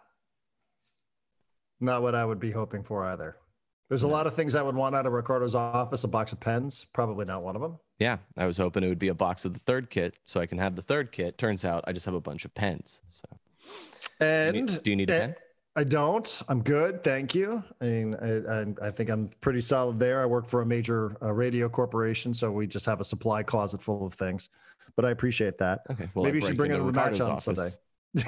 Not 1.79 2.01
what 2.01 2.15
I 2.15 2.25
would 2.25 2.39
be 2.39 2.49
hoping 2.49 2.81
for 2.81 3.05
either. 3.05 3.37
There's 3.89 4.03
a 4.03 4.07
lot 4.07 4.25
of 4.25 4.33
things 4.33 4.55
I 4.55 4.63
would 4.63 4.75
want 4.75 4.95
out 4.95 5.05
of 5.05 5.13
Ricardo's 5.13 5.53
office. 5.53 6.03
A 6.05 6.07
box 6.07 6.33
of 6.33 6.39
pens, 6.39 6.87
probably 6.93 7.25
not 7.25 7.43
one 7.43 7.55
of 7.55 7.61
them. 7.61 7.77
Yeah, 8.03 8.17
I 8.35 8.45
was 8.45 8.57
hoping 8.57 8.83
it 8.83 8.89
would 8.89 8.99
be 8.99 9.07
a 9.07 9.13
box 9.13 9.45
of 9.45 9.53
the 9.53 9.59
third 9.59 9.89
kit 9.89 10.19
so 10.25 10.41
I 10.41 10.45
can 10.45 10.57
have 10.57 10.75
the 10.75 10.81
third 10.81 11.13
kit. 11.13 11.37
Turns 11.37 11.63
out 11.63 11.85
I 11.87 11.93
just 11.93 12.05
have 12.05 12.15
a 12.15 12.19
bunch 12.19 12.43
of 12.43 12.53
pens. 12.53 12.99
So, 13.07 13.23
and 14.19 14.53
do 14.53 14.59
you 14.59 14.65
need, 14.65 14.83
do 14.83 14.89
you 14.89 14.95
need 14.97 15.09
a 15.09 15.19
pen? 15.19 15.35
I 15.77 15.85
don't. 15.85 16.41
I'm 16.49 16.61
good, 16.61 17.01
thank 17.01 17.33
you. 17.33 17.63
I 17.79 17.85
mean, 17.85 18.15
I, 18.15 18.85
I, 18.85 18.87
I 18.87 18.91
think 18.91 19.09
I'm 19.09 19.29
pretty 19.39 19.61
solid 19.61 19.97
there. 19.97 20.21
I 20.21 20.25
work 20.25 20.49
for 20.49 20.61
a 20.61 20.65
major 20.65 21.15
uh, 21.21 21.31
radio 21.31 21.69
corporation, 21.69 22.33
so 22.33 22.51
we 22.51 22.67
just 22.67 22.85
have 22.85 22.99
a 22.99 23.05
supply 23.05 23.41
closet 23.41 23.81
full 23.81 24.05
of 24.05 24.13
things. 24.13 24.49
But 24.97 25.05
I 25.05 25.11
appreciate 25.11 25.57
that. 25.59 25.83
Okay, 25.89 26.09
well, 26.13 26.25
maybe 26.25 26.39
you 26.39 26.45
should 26.45 26.57
bring 26.57 26.71
it 26.71 26.77
to 26.77 26.83
the 26.83 26.91
match 26.91 27.21
on. 27.21 27.39
Sunday. 27.39 27.69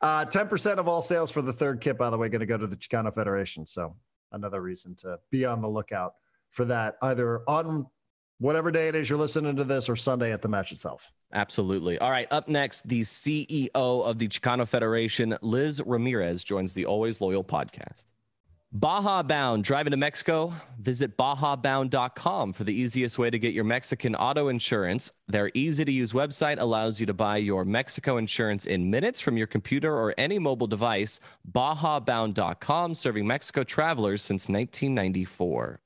uh, 0.00 0.24
10% 0.24 0.76
of 0.76 0.86
all 0.86 1.02
sales 1.02 1.32
for 1.32 1.42
the 1.42 1.52
third 1.52 1.80
kit, 1.80 1.98
by 1.98 2.10
the 2.10 2.16
way, 2.16 2.28
going 2.28 2.40
to 2.40 2.46
go 2.46 2.56
to 2.56 2.68
the 2.68 2.76
Chicano 2.76 3.12
Federation. 3.12 3.66
So 3.66 3.96
another 4.30 4.62
reason 4.62 4.94
to 4.96 5.18
be 5.32 5.44
on 5.44 5.60
the 5.60 5.68
lookout 5.68 6.14
for 6.50 6.64
that, 6.66 6.96
either 7.02 7.42
on 7.48 7.86
whatever 8.38 8.70
day 8.70 8.88
it 8.88 8.94
is 8.94 9.08
you're 9.08 9.18
listening 9.18 9.56
to 9.56 9.64
this 9.64 9.88
or 9.88 9.96
Sunday 9.96 10.32
at 10.32 10.42
the 10.42 10.48
match 10.48 10.72
itself. 10.72 11.12
Absolutely. 11.32 11.98
All 11.98 12.10
right. 12.10 12.26
Up 12.30 12.48
next, 12.48 12.88
the 12.88 13.02
CEO 13.02 13.70
of 13.74 14.18
the 14.18 14.28
Chicano 14.28 14.66
Federation, 14.66 15.36
Liz 15.42 15.82
Ramirez, 15.84 16.42
joins 16.42 16.74
the 16.74 16.86
Always 16.86 17.20
Loyal 17.20 17.44
podcast. 17.44 18.06
Baja 18.70 19.22
Bound, 19.22 19.64
driving 19.64 19.92
to 19.92 19.96
Mexico? 19.96 20.52
Visit 20.78 21.16
bajabound.com 21.16 22.52
for 22.52 22.64
the 22.64 22.74
easiest 22.74 23.18
way 23.18 23.30
to 23.30 23.38
get 23.38 23.54
your 23.54 23.64
Mexican 23.64 24.14
auto 24.14 24.48
insurance. 24.48 25.10
Their 25.26 25.50
easy 25.54 25.86
to 25.86 25.92
use 25.92 26.12
website 26.12 26.60
allows 26.60 27.00
you 27.00 27.06
to 27.06 27.14
buy 27.14 27.38
your 27.38 27.64
Mexico 27.64 28.18
insurance 28.18 28.66
in 28.66 28.90
minutes 28.90 29.22
from 29.22 29.38
your 29.38 29.46
computer 29.46 29.96
or 29.96 30.14
any 30.18 30.38
mobile 30.38 30.66
device. 30.66 31.18
Bajabound.com, 31.50 32.94
serving 32.94 33.26
Mexico 33.26 33.64
travelers 33.64 34.20
since 34.20 34.50
1994. 34.50 35.80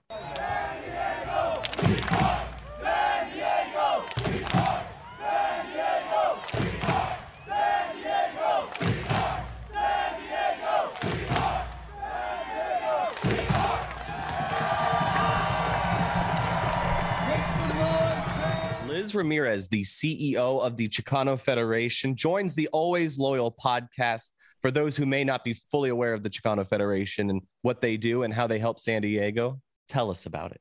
Ramirez, 19.14 19.68
the 19.68 19.82
CEO 19.82 20.60
of 20.60 20.76
the 20.76 20.88
Chicano 20.88 21.38
Federation, 21.38 22.14
joins 22.16 22.54
the 22.54 22.68
Always 22.68 23.18
Loyal 23.18 23.52
podcast. 23.52 24.30
For 24.60 24.70
those 24.70 24.96
who 24.96 25.06
may 25.06 25.24
not 25.24 25.44
be 25.44 25.54
fully 25.70 25.90
aware 25.90 26.14
of 26.14 26.22
the 26.22 26.30
Chicano 26.30 26.66
Federation 26.68 27.30
and 27.30 27.42
what 27.62 27.80
they 27.80 27.96
do 27.96 28.22
and 28.22 28.32
how 28.32 28.46
they 28.46 28.58
help 28.58 28.78
San 28.78 29.02
Diego, 29.02 29.60
tell 29.88 30.10
us 30.10 30.26
about 30.26 30.52
it. 30.52 30.60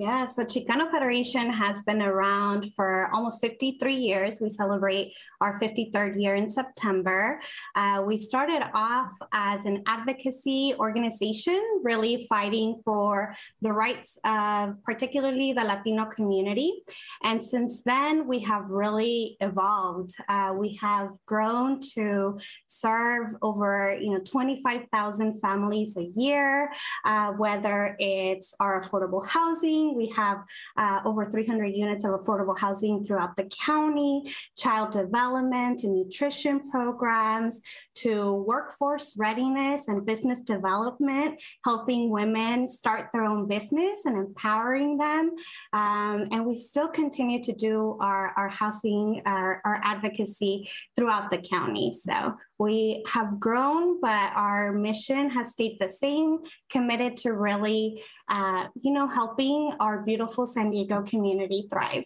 Yeah, 0.00 0.26
so 0.26 0.44
Chicano 0.44 0.88
Federation 0.92 1.52
has 1.52 1.82
been 1.82 2.02
around 2.02 2.72
for 2.76 3.12
almost 3.12 3.40
53 3.40 3.96
years. 3.96 4.38
We 4.40 4.48
celebrate 4.48 5.12
our 5.40 5.58
53rd 5.58 6.22
year 6.22 6.36
in 6.36 6.48
September. 6.48 7.40
Uh, 7.74 8.04
we 8.06 8.16
started 8.16 8.62
off 8.74 9.10
as 9.32 9.66
an 9.66 9.82
advocacy 9.88 10.74
organization, 10.78 11.60
really 11.82 12.26
fighting 12.28 12.80
for 12.84 13.34
the 13.60 13.72
rights 13.72 14.20
of 14.24 14.80
particularly 14.84 15.52
the 15.52 15.64
Latino 15.64 16.04
community. 16.04 16.80
And 17.24 17.44
since 17.44 17.82
then, 17.82 18.28
we 18.28 18.38
have 18.40 18.70
really 18.70 19.36
evolved. 19.40 20.14
Uh, 20.28 20.54
we 20.56 20.78
have 20.80 21.10
grown 21.26 21.80
to 21.94 22.38
serve 22.68 23.34
over 23.42 23.98
you 24.00 24.12
know 24.12 24.20
25,000 24.20 25.40
families 25.40 25.96
a 25.96 26.04
year, 26.14 26.70
uh, 27.04 27.32
whether 27.32 27.96
it's 27.98 28.54
our 28.60 28.80
affordable 28.80 29.26
housing. 29.26 29.87
We 29.94 30.12
have 30.16 30.38
uh, 30.76 31.00
over 31.04 31.24
300 31.24 31.66
units 31.66 32.04
of 32.04 32.12
affordable 32.12 32.58
housing 32.58 33.04
throughout 33.04 33.36
the 33.36 33.44
county, 33.44 34.32
child 34.56 34.90
development 34.90 35.84
and 35.84 35.94
nutrition 35.94 36.70
programs, 36.70 37.60
to 37.96 38.32
workforce 38.32 39.16
readiness 39.18 39.88
and 39.88 40.06
business 40.06 40.42
development, 40.42 41.40
helping 41.64 42.10
women 42.10 42.68
start 42.68 43.08
their 43.12 43.24
own 43.24 43.48
business 43.48 44.04
and 44.04 44.16
empowering 44.16 44.96
them. 44.98 45.34
Um, 45.72 46.28
and 46.30 46.46
we 46.46 46.56
still 46.56 46.88
continue 46.88 47.42
to 47.42 47.52
do 47.52 47.98
our, 48.00 48.32
our 48.36 48.48
housing, 48.48 49.22
our, 49.26 49.60
our 49.64 49.80
advocacy 49.82 50.68
throughout 50.96 51.30
the 51.30 51.38
county. 51.38 51.92
So 51.92 52.34
we 52.58 53.04
have 53.06 53.38
grown, 53.38 54.00
but 54.00 54.32
our 54.34 54.72
mission 54.72 55.30
has 55.30 55.52
stayed 55.52 55.78
the 55.80 55.88
same, 55.88 56.38
committed 56.70 57.16
to 57.18 57.32
really, 57.32 58.02
uh, 58.28 58.64
you 58.82 58.92
know, 58.92 59.06
helping 59.08 59.72
our 59.78 60.02
beautiful 60.02 60.44
San 60.44 60.70
Diego 60.70 61.02
community 61.02 61.66
thrive. 61.70 62.04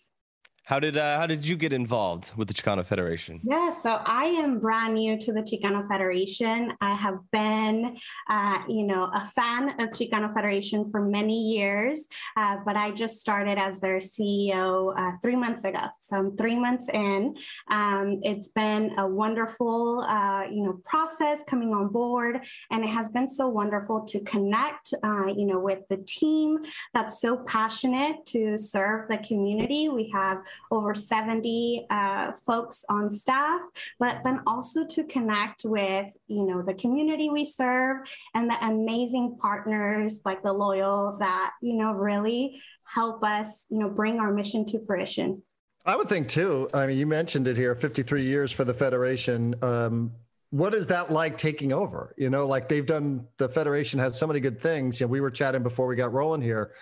How 0.65 0.79
did 0.79 0.97
uh, 0.97 1.19
how 1.19 1.27
did 1.27 1.45
you 1.45 1.57
get 1.57 1.73
involved 1.73 2.33
with 2.37 2.47
the 2.47 2.55
Chicano 2.55 2.87
Federation? 2.87 3.41
Yeah, 3.43 3.71
so 3.73 4.01
I 4.05 4.27
am 4.27 4.61
brand 4.61 4.95
new 4.95 5.19
to 5.19 5.33
the 5.33 5.41
Chicano 5.41 5.87
Federation. 5.89 6.73
I 6.81 6.95
have 6.95 7.19
been, 7.33 7.97
uh, 8.31 8.63
you 8.69 8.85
know, 8.85 9.11
a 9.13 9.27
fan 9.27 9.71
of 9.81 9.89
Chicano 9.91 10.33
Federation 10.33 10.89
for 10.89 11.01
many 11.01 11.37
years, 11.49 12.07
uh, 12.37 12.59
but 12.65 12.77
I 12.77 12.93
just 12.93 13.19
started 13.19 13.59
as 13.59 13.81
their 13.81 13.99
CEO 13.99 14.95
uh, 14.97 15.17
three 15.21 15.35
months 15.35 15.65
ago. 15.65 15.81
So 15.99 16.17
I'm 16.17 16.37
three 16.37 16.57
months 16.57 16.89
in. 16.89 17.35
Um, 17.69 18.21
it's 18.23 18.51
been 18.51 18.97
a 18.99 19.07
wonderful, 19.07 20.03
uh, 20.03 20.45
you 20.49 20.63
know, 20.63 20.81
process 20.85 21.41
coming 21.49 21.75
on 21.75 21.89
board, 21.89 22.39
and 22.71 22.85
it 22.85 22.89
has 22.89 23.11
been 23.11 23.29
so 23.29 23.49
wonderful 23.49 24.03
to 24.03 24.21
connect, 24.21 24.95
uh, 25.03 25.27
you 25.27 25.45
know, 25.45 25.59
with 25.59 25.81
the 25.89 25.97
team 26.07 26.59
that's 26.95 27.21
so 27.21 27.39
passionate 27.49 28.25
to 28.27 28.57
serve 28.57 29.09
the 29.09 29.19
community. 29.19 29.89
We 29.89 30.09
have 30.15 30.39
over 30.71 30.95
70 30.95 31.87
uh, 31.91 32.33
folks 32.33 32.85
on 32.89 33.11
staff, 33.11 33.61
but 33.99 34.23
then 34.25 34.41
also 34.47 34.87
to 34.87 35.05
connect 35.05 35.65
with, 35.65 36.13
you 36.29 36.47
know, 36.47 36.63
the 36.63 36.75
community 36.75 37.31
we 37.31 37.45
serve 37.45 37.99
and 38.35 38.51
the 38.51 38.67
amazing 38.67 39.37
partners 39.41 40.21
like 40.25 40.43
the 40.43 40.53
Loyal 40.53 41.17
that, 41.19 41.53
you 41.61 41.75
know, 41.75 41.93
really 41.93 42.61
help 42.85 43.23
us, 43.25 43.67
you 43.71 43.79
know, 43.79 43.89
bring 43.89 44.19
our 44.21 44.33
mission 44.33 44.65
to 44.67 44.85
fruition. 44.87 45.43
I 45.85 45.97
would 45.97 46.09
think 46.09 46.29
too. 46.29 46.71
I 46.73 46.87
mean, 46.87 46.97
you 46.97 47.07
mentioned 47.07 47.49
it 47.49 47.57
here 47.57 47.75
53 47.75 48.25
years 48.25 48.53
for 48.53 48.65
the 48.65 48.75
Federation. 48.75 49.55
Um, 49.63 50.13
what 50.51 50.75
is 50.75 50.87
that 50.89 51.11
like 51.11 51.39
taking 51.39 51.73
over? 51.73 52.15
You 52.17 52.31
know, 52.31 52.47
like 52.47 52.69
they've 52.69 52.87
done, 52.87 53.27
the 53.39 53.49
Federation 53.49 53.99
has 53.99 54.19
so 54.19 54.27
many 54.27 54.39
good 54.39 54.61
things. 54.61 55.01
You 55.01 55.07
know, 55.07 55.11
we 55.11 55.21
were 55.21 55.31
chatting 55.31 55.63
before 55.63 55.87
we 55.87 55.97
got 55.97 56.13
rolling 56.13 56.43
here 56.43 56.73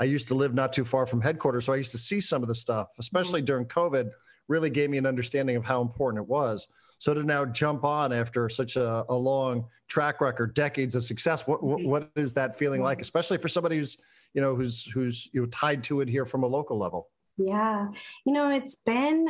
I 0.00 0.04
used 0.04 0.28
to 0.28 0.34
live 0.34 0.54
not 0.54 0.72
too 0.72 0.84
far 0.84 1.06
from 1.06 1.20
headquarters, 1.20 1.66
so 1.66 1.74
I 1.74 1.76
used 1.76 1.92
to 1.92 1.98
see 1.98 2.20
some 2.20 2.42
of 2.42 2.48
the 2.48 2.54
stuff, 2.54 2.88
especially 2.98 3.42
mm. 3.42 3.44
during 3.44 3.66
COVID, 3.66 4.10
really 4.48 4.70
gave 4.70 4.88
me 4.88 4.96
an 4.96 5.06
understanding 5.06 5.56
of 5.56 5.64
how 5.64 5.82
important 5.82 6.24
it 6.24 6.28
was. 6.28 6.66
So 6.98 7.14
to 7.14 7.22
now 7.22 7.44
jump 7.44 7.84
on 7.84 8.12
after 8.12 8.48
such 8.48 8.76
a, 8.76 9.04
a 9.08 9.14
long 9.14 9.66
track 9.88 10.20
record, 10.20 10.54
decades 10.54 10.94
of 10.94 11.04
success, 11.04 11.46
what, 11.46 11.62
what, 11.62 11.82
what 11.82 12.10
is 12.16 12.34
that 12.34 12.58
feeling 12.58 12.82
like, 12.82 12.98
mm. 12.98 13.02
especially 13.02 13.38
for 13.38 13.48
somebody 13.48 13.76
who's 13.76 13.98
you 14.32 14.40
know 14.40 14.54
who's 14.54 14.84
who's 14.86 15.28
you 15.32 15.42
know 15.42 15.46
tied 15.48 15.84
to 15.84 16.00
it 16.00 16.08
here 16.08 16.24
from 16.24 16.44
a 16.44 16.46
local 16.46 16.78
level? 16.78 17.08
Yeah, 17.36 17.88
you 18.24 18.32
know 18.32 18.50
it's 18.50 18.76
been 18.76 19.28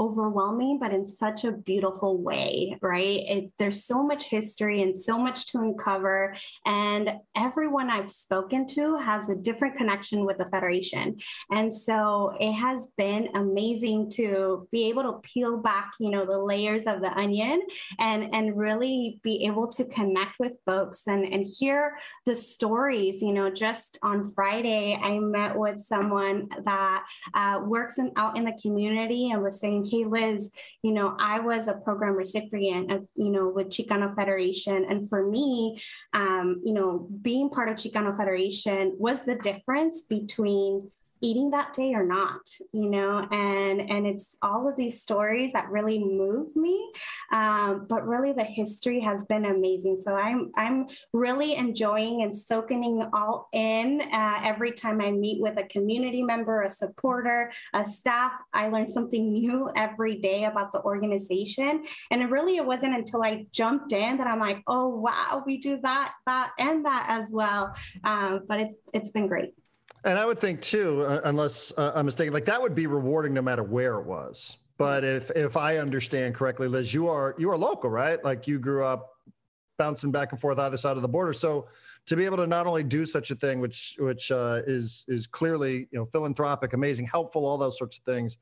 overwhelming, 0.00 0.78
but 0.80 0.94
in 0.94 1.06
such 1.06 1.44
a 1.44 1.52
beautiful 1.52 2.16
way, 2.16 2.78
right? 2.80 3.20
It, 3.28 3.52
there's 3.58 3.84
so 3.84 4.02
much 4.02 4.30
history 4.30 4.80
and 4.82 4.96
so 4.96 5.18
much 5.18 5.46
to 5.52 5.58
uncover. 5.58 6.34
And 6.64 7.12
everyone 7.36 7.90
I've 7.90 8.10
spoken 8.10 8.66
to 8.68 8.96
has 8.96 9.28
a 9.28 9.36
different 9.36 9.76
connection 9.76 10.24
with 10.24 10.38
the 10.38 10.46
Federation. 10.46 11.18
And 11.50 11.74
so 11.74 12.34
it 12.40 12.52
has 12.52 12.92
been 12.96 13.28
amazing 13.34 14.10
to 14.12 14.66
be 14.72 14.88
able 14.88 15.02
to 15.02 15.20
peel 15.22 15.58
back, 15.58 15.92
you 16.00 16.10
know, 16.10 16.24
the 16.24 16.38
layers 16.38 16.86
of 16.86 17.02
the 17.02 17.12
onion 17.12 17.60
and, 17.98 18.34
and 18.34 18.56
really 18.56 19.20
be 19.22 19.44
able 19.44 19.68
to 19.68 19.84
connect 19.84 20.38
with 20.38 20.58
folks 20.64 21.06
and, 21.06 21.24
and 21.30 21.46
hear 21.58 21.98
the 22.24 22.34
stories. 22.34 23.20
You 23.20 23.32
know, 23.32 23.50
just 23.50 23.98
on 24.02 24.24
Friday, 24.24 24.98
I 25.00 25.18
met 25.18 25.54
with 25.54 25.82
someone 25.82 26.48
that 26.64 27.04
uh, 27.34 27.60
works 27.62 27.98
in, 27.98 28.12
out 28.16 28.38
in 28.38 28.44
the 28.44 28.58
community 28.62 29.30
and 29.30 29.42
was 29.42 29.60
saying, 29.60 29.89
hey, 29.90 30.04
Liz, 30.04 30.50
you 30.82 30.92
know, 30.92 31.16
I 31.18 31.40
was 31.40 31.68
a 31.68 31.74
program 31.74 32.14
recipient, 32.14 32.90
of, 32.90 33.06
you 33.16 33.30
know, 33.30 33.48
with 33.48 33.68
Chicano 33.68 34.14
Federation. 34.14 34.86
And 34.88 35.08
for 35.08 35.26
me, 35.26 35.80
um, 36.12 36.60
you 36.64 36.72
know, 36.72 37.08
being 37.22 37.50
part 37.50 37.68
of 37.68 37.76
Chicano 37.76 38.16
Federation 38.16 38.94
was 38.98 39.24
the 39.24 39.36
difference 39.36 40.02
between 40.02 40.90
eating 41.20 41.50
that 41.50 41.72
day 41.72 41.94
or 41.94 42.04
not 42.04 42.40
you 42.72 42.88
know? 42.88 43.26
And 43.30 43.90
and 43.90 44.06
it's 44.06 44.36
all 44.42 44.68
of 44.68 44.76
these 44.76 45.00
stories 45.00 45.52
that 45.52 45.70
really 45.70 45.98
move 45.98 46.54
me 46.56 46.92
um, 47.32 47.86
but 47.88 48.06
really 48.06 48.32
the 48.32 48.44
history 48.44 49.00
has 49.00 49.24
been 49.24 49.44
amazing. 49.44 49.96
So 49.96 50.14
i'm 50.14 50.50
i'm 50.56 50.86
really 51.12 51.54
enjoying 51.56 52.22
and 52.22 52.36
soaking 52.36 53.08
all 53.12 53.48
in 53.52 54.02
uh, 54.12 54.40
every 54.44 54.72
time 54.72 55.00
i 55.00 55.10
meet 55.10 55.40
with 55.40 55.58
a 55.58 55.64
community 55.64 56.22
member 56.22 56.62
a 56.62 56.70
supporter 56.70 57.52
a 57.74 57.84
staff. 57.84 58.32
I 58.52 58.68
learn 58.68 58.88
something 58.88 59.32
new 59.32 59.70
every 59.76 60.16
day 60.16 60.44
about 60.44 60.72
the 60.72 60.82
organization. 60.82 61.84
And 62.10 62.22
it 62.22 62.30
really 62.30 62.56
it 62.56 62.64
wasn't 62.64 62.94
until 62.94 63.22
i 63.22 63.46
jumped 63.52 63.92
in 63.92 64.16
that 64.18 64.26
i'm 64.26 64.40
like 64.40 64.62
oh 64.66 64.88
wow 64.88 65.42
we 65.46 65.58
do 65.58 65.78
that 65.82 66.12
that 66.26 66.52
and 66.58 66.84
that 66.84 67.06
as 67.08 67.30
well. 67.32 67.74
Um, 68.04 68.40
but 68.48 68.60
it's 68.60 68.78
it's 68.92 69.10
been 69.10 69.26
great 69.26 69.54
and 70.04 70.18
I 70.18 70.24
would 70.24 70.40
think 70.40 70.60
too, 70.60 71.04
uh, 71.06 71.20
unless 71.24 71.72
uh, 71.76 71.92
I'm 71.94 72.06
mistaken, 72.06 72.32
like 72.32 72.46
that 72.46 72.60
would 72.60 72.74
be 72.74 72.86
rewarding 72.86 73.34
no 73.34 73.42
matter 73.42 73.62
where 73.62 73.98
it 73.98 74.06
was. 74.06 74.56
But 74.78 75.04
if 75.04 75.30
if 75.32 75.56
I 75.56 75.76
understand 75.76 76.34
correctly, 76.34 76.66
Liz, 76.66 76.94
you 76.94 77.08
are 77.08 77.34
you 77.38 77.50
are 77.50 77.56
local, 77.58 77.90
right? 77.90 78.22
Like 78.24 78.46
you 78.46 78.58
grew 78.58 78.84
up 78.84 79.10
bouncing 79.78 80.10
back 80.10 80.32
and 80.32 80.40
forth 80.40 80.58
either 80.58 80.76
side 80.76 80.96
of 80.96 81.02
the 81.02 81.08
border. 81.08 81.32
So 81.32 81.68
to 82.06 82.16
be 82.16 82.24
able 82.24 82.38
to 82.38 82.46
not 82.46 82.66
only 82.66 82.82
do 82.82 83.04
such 83.04 83.30
a 83.30 83.34
thing, 83.34 83.60
which 83.60 83.96
which 83.98 84.30
uh, 84.30 84.62
is 84.66 85.04
is 85.08 85.26
clearly 85.26 85.88
you 85.90 85.98
know 85.98 86.06
philanthropic, 86.06 86.72
amazing, 86.72 87.06
helpful, 87.06 87.44
all 87.44 87.58
those 87.58 87.76
sorts 87.76 87.98
of 87.98 88.04
things, 88.04 88.38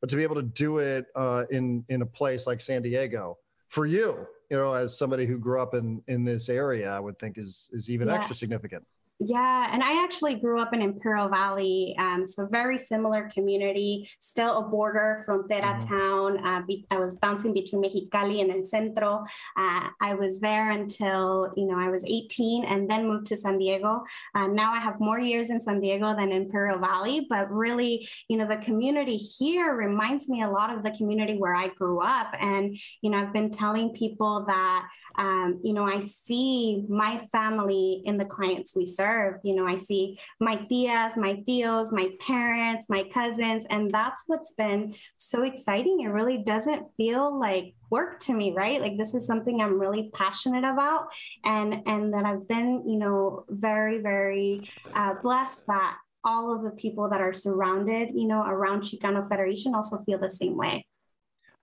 but 0.00 0.08
to 0.08 0.16
be 0.16 0.22
able 0.22 0.36
to 0.36 0.42
do 0.42 0.78
it 0.78 1.06
uh, 1.14 1.44
in 1.50 1.84
in 1.90 2.02
a 2.02 2.06
place 2.06 2.46
like 2.46 2.60
San 2.60 2.82
Diego 2.82 3.36
for 3.68 3.86
you, 3.86 4.26
you 4.50 4.56
know, 4.56 4.74
as 4.74 4.96
somebody 4.96 5.26
who 5.26 5.38
grew 5.38 5.60
up 5.60 5.74
in 5.74 6.02
in 6.08 6.24
this 6.24 6.48
area, 6.48 6.90
I 6.90 7.00
would 7.00 7.18
think 7.18 7.38
is 7.38 7.70
is 7.72 7.90
even 7.90 8.08
yeah. 8.08 8.14
extra 8.14 8.34
significant. 8.34 8.84
Yeah, 9.24 9.70
and 9.72 9.84
I 9.84 10.02
actually 10.02 10.34
grew 10.34 10.60
up 10.60 10.74
in 10.74 10.82
Imperial 10.82 11.28
Valley, 11.28 11.94
um, 11.96 12.26
so 12.26 12.44
very 12.46 12.76
similar 12.76 13.30
community, 13.32 14.10
still 14.18 14.58
a 14.58 14.62
border 14.62 15.24
frontera 15.28 15.78
mm-hmm. 15.78 15.88
town. 15.88 16.44
Uh, 16.44 16.62
be, 16.62 16.84
I 16.90 16.98
was 16.98 17.14
bouncing 17.14 17.54
between 17.54 17.84
Mexicali 17.84 18.40
and 18.40 18.50
El 18.50 18.64
Centro. 18.64 19.24
Uh, 19.56 19.90
I 20.00 20.14
was 20.14 20.40
there 20.40 20.72
until 20.72 21.52
you 21.56 21.66
know 21.66 21.78
I 21.78 21.88
was 21.88 22.04
18, 22.04 22.64
and 22.64 22.90
then 22.90 23.06
moved 23.06 23.26
to 23.26 23.36
San 23.36 23.58
Diego. 23.58 24.02
Uh, 24.34 24.48
now 24.48 24.72
I 24.72 24.80
have 24.80 24.98
more 24.98 25.20
years 25.20 25.50
in 25.50 25.60
San 25.60 25.80
Diego 25.80 26.16
than 26.16 26.32
Imperial 26.32 26.80
Valley, 26.80 27.24
but 27.30 27.48
really, 27.48 28.08
you 28.26 28.36
know, 28.36 28.48
the 28.48 28.56
community 28.56 29.16
here 29.16 29.76
reminds 29.76 30.28
me 30.28 30.42
a 30.42 30.50
lot 30.50 30.76
of 30.76 30.82
the 30.82 30.90
community 30.90 31.36
where 31.38 31.54
I 31.54 31.68
grew 31.68 32.02
up, 32.02 32.34
and 32.40 32.76
you 33.02 33.10
know, 33.10 33.18
I've 33.18 33.32
been 33.32 33.52
telling 33.52 33.90
people 33.90 34.46
that 34.48 34.88
um, 35.16 35.60
you 35.62 35.74
know 35.74 35.86
I 35.86 36.00
see 36.00 36.82
my 36.88 37.20
family 37.30 38.02
in 38.04 38.18
the 38.18 38.24
clients 38.24 38.74
we 38.74 38.84
serve 38.84 39.11
serve. 39.12 39.40
You 39.42 39.54
know, 39.54 39.66
I 39.66 39.76
see 39.76 40.18
my 40.40 40.56
tias, 40.56 41.16
my 41.16 41.42
tios, 41.48 41.92
my 41.92 42.10
parents, 42.20 42.88
my 42.88 43.04
cousins, 43.12 43.66
and 43.70 43.90
that's 43.90 44.24
what's 44.26 44.52
been 44.52 44.94
so 45.16 45.44
exciting. 45.44 46.00
It 46.00 46.08
really 46.08 46.38
doesn't 46.38 46.88
feel 46.96 47.38
like 47.38 47.74
work 47.90 48.18
to 48.18 48.32
me 48.32 48.54
right 48.56 48.80
like 48.80 48.96
this 48.96 49.12
is 49.12 49.26
something 49.26 49.60
i'm 49.60 49.78
really 49.78 50.08
passionate 50.14 50.64
about 50.64 51.08
and 51.44 51.82
and 51.84 52.14
that 52.14 52.24
i've 52.24 52.48
been 52.48 52.82
you 52.88 52.96
know 52.96 53.44
very 53.50 53.98
very 53.98 54.66
uh, 54.94 55.12
blessed 55.22 55.66
that 55.66 55.98
all 56.24 56.56
of 56.56 56.64
the 56.64 56.70
people 56.70 57.10
that 57.10 57.20
are 57.20 57.34
surrounded 57.34 58.08
you 58.14 58.26
know 58.26 58.42
around 58.46 58.80
chicano 58.80 59.28
federation 59.28 59.74
also 59.74 59.98
feel 60.06 60.18
the 60.18 60.30
same 60.30 60.56
way 60.56 60.82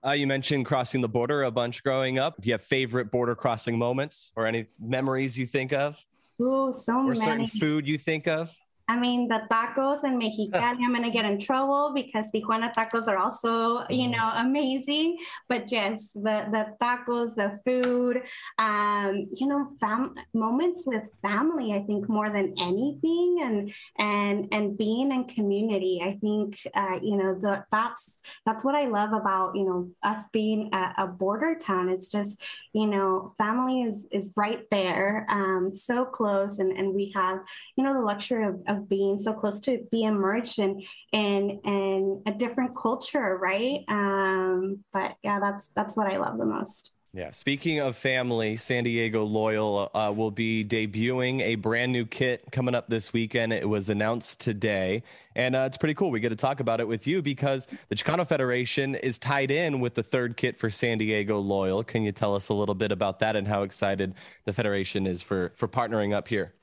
uh, 0.06 0.12
you 0.12 0.26
mentioned 0.26 0.64
crossing 0.66 1.00
the 1.00 1.08
border 1.08 1.42
a 1.42 1.50
bunch 1.50 1.82
growing 1.82 2.18
up. 2.18 2.40
Do 2.40 2.48
you 2.48 2.54
have 2.54 2.62
favorite 2.62 3.10
border 3.10 3.34
crossing 3.34 3.76
moments 3.76 4.32
or 4.34 4.46
any 4.46 4.64
memories 4.78 5.38
you 5.38 5.44
think 5.44 5.74
of? 5.74 6.02
Ooh, 6.40 6.72
so 6.72 7.00
or 7.00 7.04
many. 7.14 7.20
certain 7.20 7.46
food 7.46 7.86
you 7.86 7.98
think 7.98 8.26
of? 8.26 8.54
I 8.90 8.98
mean, 8.98 9.28
the 9.28 9.42
tacos 9.48 10.02
in 10.02 10.18
Mexicali, 10.18 10.82
I'm 10.82 10.92
going 10.92 11.04
to 11.04 11.10
get 11.10 11.24
in 11.24 11.38
trouble 11.38 11.92
because 11.94 12.26
Tijuana 12.34 12.74
tacos 12.74 13.06
are 13.06 13.18
also, 13.18 13.84
you 13.88 14.08
mm. 14.08 14.16
know, 14.16 14.32
amazing. 14.34 15.16
But 15.48 15.70
yes, 15.70 16.10
the, 16.12 16.36
the 16.54 16.64
tacos, 16.82 17.36
the 17.36 17.60
food, 17.64 18.22
um, 18.58 19.28
you 19.32 19.46
know, 19.46 19.68
fam- 19.80 20.14
moments 20.34 20.82
with 20.88 21.04
family, 21.22 21.72
I 21.72 21.82
think 21.86 22.08
more 22.08 22.30
than 22.30 22.52
anything 22.58 23.38
and, 23.42 23.72
and, 23.96 24.48
and 24.50 24.76
being 24.76 25.12
in 25.12 25.22
community, 25.36 26.02
I 26.02 26.18
think, 26.20 26.58
uh, 26.74 26.98
you 27.00 27.16
know, 27.16 27.38
the, 27.40 27.64
that's, 27.70 28.18
that's 28.44 28.64
what 28.64 28.74
I 28.74 28.86
love 28.86 29.12
about, 29.12 29.54
you 29.54 29.66
know, 29.66 29.88
us 30.02 30.26
being 30.32 30.68
a, 30.72 30.94
a 30.98 31.06
border 31.06 31.54
town. 31.54 31.90
It's 31.90 32.10
just, 32.10 32.42
you 32.72 32.88
know, 32.88 33.34
family 33.38 33.82
is, 33.82 34.08
is 34.10 34.32
right 34.36 34.64
there, 34.72 35.26
um, 35.28 35.76
so 35.76 36.04
close. 36.04 36.58
And, 36.58 36.72
and 36.72 36.92
we 36.92 37.12
have, 37.14 37.38
you 37.76 37.84
know, 37.84 37.94
the 37.94 38.00
luxury 38.00 38.46
of, 38.46 38.56
being 38.88 39.18
so 39.18 39.32
close 39.32 39.60
to 39.60 39.86
be 39.90 40.02
immersed 40.02 40.58
in 40.58 40.82
in 41.12 41.60
in 41.64 42.22
a 42.26 42.32
different 42.32 42.76
culture, 42.76 43.38
right? 43.38 43.80
Um, 43.88 44.84
but 44.92 45.16
yeah, 45.22 45.38
that's 45.40 45.68
that's 45.74 45.96
what 45.96 46.10
I 46.10 46.16
love 46.16 46.38
the 46.38 46.46
most. 46.46 46.92
Yeah. 47.12 47.32
Speaking 47.32 47.80
of 47.80 47.96
family, 47.96 48.54
San 48.54 48.84
Diego 48.84 49.24
Loyal 49.24 49.90
uh, 49.94 50.12
will 50.14 50.30
be 50.30 50.64
debuting 50.64 51.40
a 51.40 51.56
brand 51.56 51.90
new 51.90 52.06
kit 52.06 52.44
coming 52.52 52.72
up 52.72 52.88
this 52.88 53.12
weekend. 53.12 53.52
It 53.52 53.68
was 53.68 53.88
announced 53.88 54.40
today, 54.40 55.02
and 55.34 55.56
uh, 55.56 55.64
it's 55.66 55.76
pretty 55.76 55.94
cool. 55.94 56.12
We 56.12 56.20
get 56.20 56.28
to 56.28 56.36
talk 56.36 56.60
about 56.60 56.78
it 56.78 56.86
with 56.86 57.08
you 57.08 57.20
because 57.20 57.66
the 57.88 57.96
Chicano 57.96 58.28
Federation 58.28 58.94
is 58.94 59.18
tied 59.18 59.50
in 59.50 59.80
with 59.80 59.94
the 59.94 60.04
third 60.04 60.36
kit 60.36 60.56
for 60.56 60.70
San 60.70 60.98
Diego 60.98 61.40
Loyal. 61.40 61.82
Can 61.82 62.04
you 62.04 62.12
tell 62.12 62.36
us 62.36 62.48
a 62.48 62.54
little 62.54 62.76
bit 62.76 62.92
about 62.92 63.18
that 63.18 63.34
and 63.34 63.48
how 63.48 63.64
excited 63.64 64.14
the 64.44 64.52
Federation 64.52 65.04
is 65.04 65.20
for 65.20 65.52
for 65.56 65.66
partnering 65.66 66.14
up 66.14 66.28
here? 66.28 66.54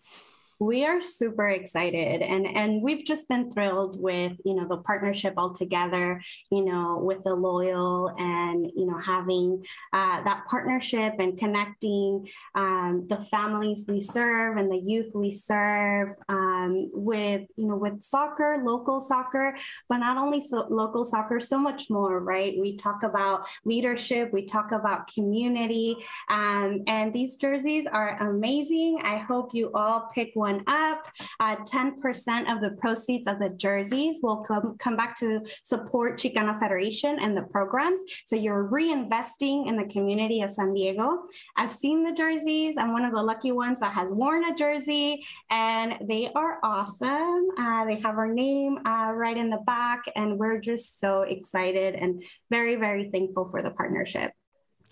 We 0.60 0.86
are 0.86 1.02
super 1.02 1.48
excited 1.48 2.22
and 2.22 2.48
and 2.48 2.82
we've 2.82 3.06
just 3.06 3.28
been 3.30 3.50
thrilled 3.50 4.02
with 4.02 4.34
you 4.44 4.56
know 4.56 4.68
the 4.68 4.78
partnership 4.78 5.34
altogether 5.38 6.22
you 6.52 6.64
know 6.64 7.00
with 7.02 7.24
the 7.24 7.34
loyal 7.34 8.14
and 8.18 8.72
you 8.76 8.86
know 8.86 8.98
having 8.98 9.64
uh, 9.94 10.24
that 10.24 10.44
partnership 10.50 11.14
and 11.20 11.38
connecting 11.38 12.28
um, 12.56 13.06
the 13.08 13.18
families 13.18 13.86
we 13.88 14.02
serve 14.02 14.58
and 14.58 14.72
the 14.72 14.82
youth 14.84 15.12
we 15.16 15.32
serve 15.32 16.10
um, 16.30 16.90
with 16.94 17.42
you 17.56 17.68
know 17.68 17.76
with 17.76 18.02
soccer 18.02 18.62
local 18.64 19.00
soccer 19.00 19.56
but 19.90 19.98
not 19.98 20.18
only 20.18 20.42
so 20.42 20.66
local 20.70 21.04
soccer 21.04 21.40
so 21.40 21.60
much 21.60 21.90
more 21.90 22.20
right? 22.20 22.56
We 22.60 22.76
talk 22.78 23.04
about 23.04 23.46
leadership 23.66 24.34
we 24.34 24.46
talk 24.46 24.72
about 24.72 25.08
community 25.14 25.98
um, 26.30 26.84
and 26.88 27.14
these 27.14 27.36
jerseys 27.36 27.86
are 27.86 28.18
amazing. 28.22 29.00
I 29.04 29.18
hope 29.18 29.54
you 29.54 29.72
all 29.74 30.10
pick 30.14 30.32
one 30.34 30.47
one 30.48 30.64
up. 30.68 31.08
Uh, 31.40 31.56
10% 31.58 32.52
of 32.52 32.62
the 32.62 32.72
proceeds 32.80 33.28
of 33.28 33.40
the 33.40 33.50
jerseys 33.50 34.20
will 34.24 34.38
come, 34.38 34.78
come 34.80 34.96
back 34.96 35.18
to 35.20 35.42
support 35.64 36.20
Chicano 36.20 36.58
Federation 36.58 37.18
and 37.20 37.36
the 37.36 37.44
programs. 37.44 38.00
So 38.26 38.36
you're 38.36 38.70
reinvesting 38.70 39.68
in 39.68 39.76
the 39.76 39.86
community 39.86 40.42
of 40.42 40.52
San 40.52 40.74
Diego. 40.74 41.24
I've 41.58 41.72
seen 41.72 42.04
the 42.04 42.14
jerseys. 42.14 42.78
I'm 42.78 42.94
one 42.94 43.06
of 43.06 43.14
the 43.14 43.22
lucky 43.22 43.52
ones 43.52 43.80
that 43.82 43.94
has 43.94 44.14
worn 44.14 44.46
a 44.46 44.56
jersey, 44.56 45.26
and 45.50 45.98
they 46.08 46.32
are 46.34 46.60
awesome. 46.64 47.48
Uh, 47.58 47.86
they 47.86 48.00
have 48.00 48.18
our 48.18 48.32
name 48.34 48.80
uh, 48.86 49.12
right 49.14 49.38
in 49.38 49.50
the 49.50 49.62
back, 49.66 50.04
and 50.16 50.38
we're 50.40 50.60
just 50.60 51.00
so 51.00 51.24
excited 51.24 51.96
and 51.96 52.24
very, 52.50 52.76
very 52.76 53.10
thankful 53.10 53.50
for 53.50 53.62
the 53.62 53.72
partnership. 53.72 54.32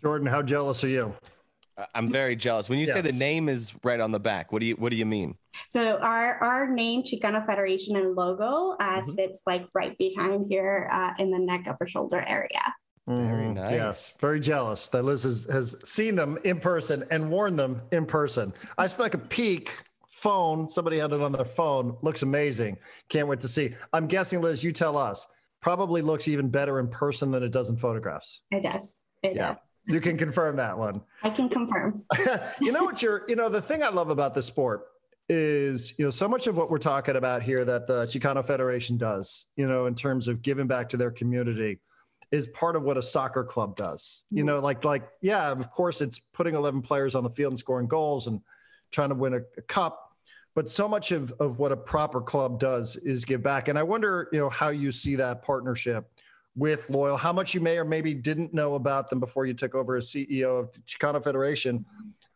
Jordan, 0.01 0.27
how 0.27 0.41
jealous 0.41 0.83
are 0.83 0.89
you? 0.89 1.15
I'm 1.93 2.09
very 2.09 2.35
jealous. 2.35 2.69
When 2.69 2.79
you 2.79 2.85
yes. 2.85 2.95
say 2.95 3.01
the 3.01 3.11
name 3.11 3.49
is 3.49 3.73
right 3.83 3.99
on 3.99 4.11
the 4.11 4.19
back, 4.19 4.51
what 4.51 4.59
do 4.59 4.65
you 4.65 4.75
what 4.75 4.91
do 4.91 4.95
you 4.95 5.05
mean? 5.05 5.35
So 5.67 5.97
our 5.97 6.35
our 6.41 6.67
name 6.69 7.03
Chicano 7.03 7.45
Federation 7.45 7.95
and 7.97 8.15
logo 8.15 8.75
uh, 8.79 9.01
mm-hmm. 9.01 9.11
sits 9.11 9.41
like 9.45 9.65
right 9.73 9.97
behind 9.97 10.47
here 10.49 10.89
uh, 10.91 11.11
in 11.19 11.31
the 11.31 11.39
neck 11.39 11.65
upper 11.67 11.87
shoulder 11.87 12.23
area. 12.25 12.61
Very 13.07 13.45
mm-hmm. 13.45 13.53
nice. 13.53 13.71
Yes, 13.71 14.17
very 14.19 14.39
jealous 14.39 14.89
that 14.89 15.03
Liz 15.03 15.23
has, 15.23 15.45
has 15.51 15.75
seen 15.87 16.15
them 16.15 16.39
in 16.43 16.59
person 16.59 17.03
and 17.11 17.29
worn 17.29 17.55
them 17.55 17.81
in 17.91 18.05
person. 18.05 18.53
I 18.77 18.87
snuck 18.87 19.13
a 19.13 19.19
peek 19.19 19.71
phone. 20.09 20.67
Somebody 20.67 20.97
had 20.97 21.11
it 21.11 21.21
on 21.21 21.31
their 21.31 21.45
phone. 21.45 21.97
Looks 22.01 22.23
amazing. 22.23 22.77
Can't 23.09 23.27
wait 23.27 23.41
to 23.41 23.47
see. 23.47 23.75
I'm 23.93 24.07
guessing, 24.07 24.41
Liz, 24.41 24.63
you 24.63 24.71
tell 24.71 24.97
us. 24.97 25.27
Probably 25.61 26.01
looks 26.01 26.27
even 26.27 26.49
better 26.49 26.79
in 26.79 26.87
person 26.87 27.31
than 27.31 27.43
it 27.43 27.51
does 27.51 27.69
in 27.69 27.77
photographs. 27.77 28.41
It 28.51 28.63
does. 28.63 28.97
It 29.21 29.35
yeah. 29.35 29.49
Does. 29.49 29.57
You 29.87 30.01
can 30.01 30.17
confirm 30.17 30.55
that 30.55 30.77
one. 30.77 31.01
I 31.23 31.29
can 31.29 31.49
confirm. 31.49 32.03
you 32.61 32.71
know 32.71 32.83
what 32.83 33.01
you're, 33.01 33.23
you 33.27 33.35
know, 33.35 33.49
the 33.49 33.61
thing 33.61 33.83
I 33.83 33.89
love 33.89 34.09
about 34.09 34.33
this 34.33 34.45
sport 34.45 34.87
is, 35.29 35.93
you 35.97 36.05
know, 36.05 36.11
so 36.11 36.27
much 36.27 36.47
of 36.47 36.57
what 36.57 36.69
we're 36.69 36.77
talking 36.77 37.15
about 37.15 37.43
here 37.43 37.65
that 37.65 37.87
the 37.87 38.05
Chicano 38.05 38.43
Federation 38.43 38.97
does, 38.97 39.45
you 39.55 39.67
know, 39.67 39.85
in 39.85 39.95
terms 39.95 40.27
of 40.27 40.41
giving 40.41 40.67
back 40.67 40.89
to 40.89 40.97
their 40.97 41.11
community 41.11 41.79
is 42.31 42.47
part 42.47 42.75
of 42.75 42.83
what 42.83 42.97
a 42.97 43.01
soccer 43.01 43.43
club 43.43 43.75
does. 43.75 44.23
You 44.29 44.39
mm-hmm. 44.39 44.47
know, 44.47 44.59
like 44.59 44.83
like 44.83 45.07
yeah, 45.21 45.51
of 45.51 45.71
course 45.71 46.01
it's 46.01 46.19
putting 46.19 46.55
11 46.55 46.81
players 46.81 47.15
on 47.15 47.23
the 47.23 47.29
field 47.29 47.51
and 47.51 47.59
scoring 47.59 47.87
goals 47.87 48.27
and 48.27 48.41
trying 48.91 49.09
to 49.09 49.15
win 49.15 49.33
a, 49.33 49.41
a 49.57 49.61
cup, 49.63 50.15
but 50.53 50.69
so 50.69 50.87
much 50.87 51.11
of 51.11 51.31
of 51.39 51.59
what 51.59 51.71
a 51.71 51.77
proper 51.77 52.21
club 52.21 52.59
does 52.59 52.95
is 52.97 53.25
give 53.25 53.41
back. 53.41 53.67
And 53.67 53.77
I 53.77 53.83
wonder, 53.83 54.29
you 54.31 54.39
know, 54.39 54.49
how 54.49 54.69
you 54.69 54.91
see 54.91 55.15
that 55.15 55.43
partnership 55.43 56.09
with 56.55 56.89
Loyal, 56.89 57.17
how 57.17 57.33
much 57.33 57.53
you 57.53 57.59
may 57.59 57.77
or 57.77 57.85
maybe 57.85 58.13
didn't 58.13 58.53
know 58.53 58.75
about 58.75 59.09
them 59.09 59.19
before 59.19 59.45
you 59.45 59.53
took 59.53 59.75
over 59.75 59.97
as 59.97 60.07
CEO 60.07 60.59
of 60.59 60.71
Chicano 60.85 61.23
Federation, 61.23 61.85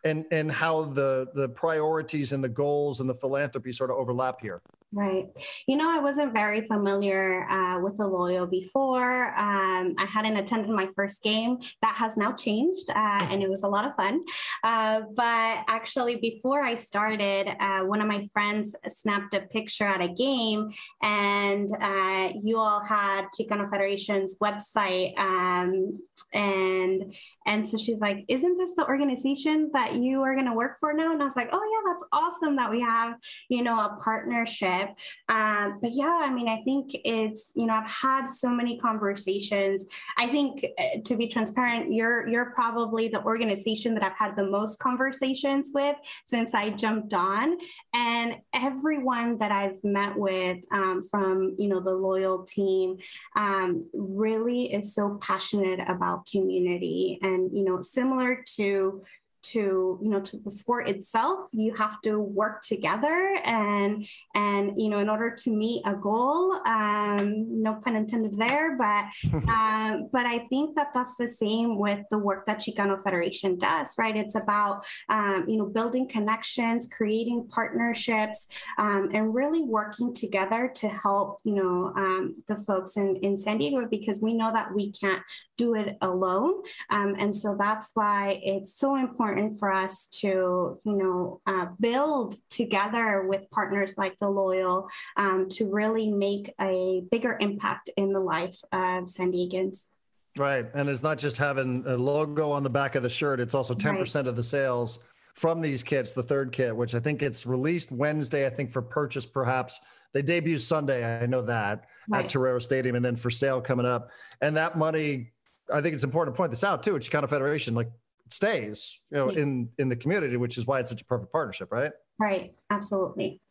and 0.04 0.26
and 0.32 0.52
how 0.52 0.84
the 0.84 1.28
the 1.34 1.50
priorities 1.50 2.32
and 2.34 2.44
the 2.44 2.50
goals 2.50 3.00
and 3.00 3.10
the 3.10 3.14
philanthropy 3.14 3.72
sort 3.72 3.90
of 3.90 3.98
overlap 3.98 4.42
here. 4.42 4.62
Right. 4.92 5.28
You 5.68 5.78
know, 5.78 5.88
I 5.88 6.00
wasn't 6.00 6.34
very 6.34 6.62
familiar 6.66 7.48
uh, 7.48 7.80
with 7.80 7.98
the 7.98 8.08
Loyal 8.08 8.48
before. 8.48 9.28
Um, 9.38 9.94
I 10.00 10.08
hadn't 10.12 10.36
attended 10.36 10.72
my 10.72 10.88
first 10.96 11.22
game. 11.22 11.60
That 11.84 11.96
has 11.96 12.18
now 12.18 12.32
changed, 12.32 12.90
uh, 12.90 13.28
and 13.30 13.44
it 13.44 13.50
was 13.52 13.62
a 13.62 13.68
lot 13.68 13.86
of 13.86 13.96
fun. 13.96 14.22
Uh, 14.64 15.02
but 15.16 15.64
actually, 15.68 16.16
before 16.16 16.64
I 16.64 16.74
started, 16.74 17.56
uh, 17.60 17.82
one 17.82 18.02
of 18.02 18.08
my 18.08 18.26
friends 18.34 18.76
snapped 18.88 19.36
a 19.36 19.42
picture 19.42 19.86
at 19.86 20.02
a 20.02 20.08
game, 20.08 20.72
and 21.04 21.70
uh, 21.80 22.32
you 22.42 22.58
all 22.58 22.82
had 22.82 23.28
Chicano 23.40 23.70
Federation's 23.70 24.40
website, 24.40 25.16
um, 25.20 26.00
and 26.34 27.14
and 27.46 27.68
so 27.68 27.78
she's 27.78 28.00
like, 28.00 28.26
"Isn't 28.28 28.58
this 28.58 28.74
the 28.76 28.88
organization 28.88 29.70
that 29.74 29.96
you 29.96 30.24
are 30.24 30.34
going 30.34 30.48
to 30.48 30.54
work 30.54 30.78
for 30.80 30.94
now?" 30.94 31.12
And 31.12 31.22
I 31.22 31.26
was 31.26 31.36
like, 31.36 31.50
"Oh 31.52 31.62
yeah, 31.62 31.92
that's 31.94 32.06
awesome 32.12 32.56
that 32.56 32.72
we 32.72 32.82
have 32.82 33.16
you 33.50 33.62
know 33.62 33.78
a 33.78 33.98
partnership." 34.04 34.79
Um, 35.28 35.80
but 35.82 35.92
yeah, 35.94 36.22
I 36.24 36.32
mean, 36.32 36.48
I 36.48 36.62
think 36.64 36.92
it's 37.06 37.52
you 37.56 37.66
know 37.66 37.74
I've 37.74 37.90
had 37.90 38.28
so 38.28 38.50
many 38.50 38.78
conversations. 38.78 39.86
I 40.18 40.28
think 40.28 40.66
uh, 40.78 41.00
to 41.06 41.16
be 41.16 41.28
transparent, 41.28 41.94
you're 41.94 42.28
you're 42.28 42.52
probably 42.52 43.08
the 43.08 43.24
organization 43.24 43.94
that 43.96 44.04
I've 44.04 44.18
had 44.18 44.36
the 44.36 44.48
most 44.48 44.80
conversations 44.80 45.72
with 45.74 45.96
since 46.28 46.54
I 46.54 46.70
jumped 46.72 47.14
on, 47.14 47.58
and 47.94 48.38
everyone 48.54 49.38
that 49.40 49.52
I've 49.52 49.84
met 49.84 50.18
with 50.18 50.58
um, 50.72 51.02
from 51.04 51.56
you 51.58 51.68
know 51.68 51.80
the 51.80 51.92
loyal 51.92 52.44
team 52.44 52.98
um, 53.36 53.90
really 53.94 54.74
is 54.74 54.96
so 54.96 55.18
passionate 55.22 55.80
about 55.88 56.28
community. 56.32 57.20
And 57.22 57.52
you 57.56 57.64
know 57.64 57.82
similar 57.82 58.44
to 58.58 59.04
to 59.42 60.00
you 60.02 60.10
know 60.10 60.20
to 60.20 60.38
the 60.38 60.52
sport 60.52 60.90
itself 60.90 61.50
you 61.54 61.74
have 61.76 62.00
to 62.02 62.20
work 62.20 62.62
together 62.62 63.38
and 63.44 64.06
and 64.36 64.74
you 64.78 64.90
know 64.90 65.00
in 65.00 65.10
order 65.10 65.34
to 65.36 65.52
meet 65.52 65.82
a 65.86 65.94
goal 65.94 66.54
um, 66.66 67.62
no 67.62 67.76
pun 67.84 67.96
intended 67.96 68.38
there 68.38 68.78
but 68.78 69.06
um, 69.50 70.10
but 70.12 70.26
i 70.26 70.46
think 70.50 70.76
that 70.76 70.88
that's 70.94 71.16
the 71.18 71.28
same 71.28 71.78
with 71.78 72.00
the 72.12 72.18
work 72.18 72.46
that 72.46 72.60
chicano 72.60 73.02
federation 73.04 73.58
does 73.58 73.90
right? 73.98 74.16
It's 74.16 74.36
about 74.36 74.86
um, 75.10 75.46
you 75.48 75.58
know 75.58 75.66
building 75.66 76.08
connections 76.08 76.88
creating 76.92 77.48
partnerships 77.50 78.48
um, 78.78 79.10
and 79.14 79.34
really 79.34 79.62
working 79.62 80.14
together 80.14 80.72
to 80.76 80.88
help 80.88 81.40
you 81.44 81.56
know 81.56 81.94
um, 81.96 82.36
the 82.48 82.56
folks 82.56 82.98
in, 82.98 83.16
in 83.18 83.38
san 83.38 83.58
diego 83.58 83.86
because 83.90 84.22
we 84.22 84.34
know 84.34 84.52
that 84.52 84.74
we 84.74 84.92
can't 84.92 85.22
do 85.64 85.76
it 85.76 85.98
alone 86.02 86.54
um, 86.90 87.16
and 87.18 87.36
so 87.36 87.56
that's 87.58 87.92
why 87.94 88.40
it's 88.44 88.76
so 88.76 88.96
important 88.96 89.60
for 89.60 89.72
us 89.72 90.08
to, 90.08 90.80
you 90.84 90.96
know, 90.98 91.42
uh, 91.46 91.68
build 91.80 92.36
together 92.50 93.26
with 93.28 93.50
partners 93.52 93.98
like 93.98 94.18
the 94.20 94.30
Loyal 94.30 94.88
um, 95.18 95.50
to 95.50 95.70
really 95.70 96.10
make 96.10 96.54
a 96.60 97.04
bigger 97.12 97.38
impact 97.40 97.90
in 97.98 98.12
the 98.12 98.20
life 98.20 98.60
of 98.72 99.10
San 99.10 99.32
Diegans. 99.32 99.90
Right. 100.38 100.66
And 100.74 100.90
it's 100.90 101.04
not 101.04 101.18
just 101.18 101.38
having 101.38 101.84
a 101.86 101.96
logo 101.96 102.52
on 102.52 102.64
the 102.64 102.70
back 102.70 102.96
of 102.96 103.04
the 103.04 103.10
shirt, 103.10 103.40
it's 103.40 103.54
also 103.54 103.74
10% 103.74 104.16
right. 104.16 104.28
of 104.28 104.36
the 104.36 104.44
sales 104.44 105.00
from 105.36 105.62
these 105.62 105.84
kits, 105.84 106.14
the 106.14 106.24
third 106.24 106.52
kit, 106.52 106.76
which 106.76 106.96
I 106.96 107.00
think 107.00 107.22
it's 107.22 107.46
released 107.46 107.92
Wednesday, 107.92 108.46
I 108.46 108.50
think 108.50 108.72
for 108.72 108.82
purchase 108.82 109.26
perhaps. 109.26 109.80
They 110.12 110.22
debut 110.24 110.58
Sunday, 110.58 111.22
I 111.22 111.28
know 111.28 111.44
that, 111.44 111.86
right. 112.08 112.26
at 112.26 112.32
Torero 112.32 112.60
Stadium, 112.60 112.96
and 112.96 113.06
then 113.06 113.16
for 113.16 113.30
sale 113.30 113.62
coming 113.62 113.86
up. 113.86 114.10
And 114.42 114.58
that 114.58 114.76
money, 114.78 115.32
I 115.74 115.82
think 115.82 115.94
it's 115.96 116.04
important 116.04 116.36
to 116.36 116.38
point 116.38 116.52
this 116.52 116.64
out 116.64 116.84
too. 116.84 116.94
Chicano 116.94 117.30
Federation, 117.30 117.76
like 117.76 117.90
stays, 118.30 119.00
you 119.12 119.18
know, 119.18 119.30
in 119.30 119.70
in 119.78 119.90
the 119.90 119.96
community, 119.96 120.38
which 120.38 120.58
is 120.58 120.66
why 120.66 120.80
it's 120.80 120.90
such 120.90 121.02
a 121.02 121.06
perfect 121.06 121.32
partnership, 121.32 121.72
right? 121.72 121.92
Right. 122.20 122.54
Absolutely. 122.70 123.42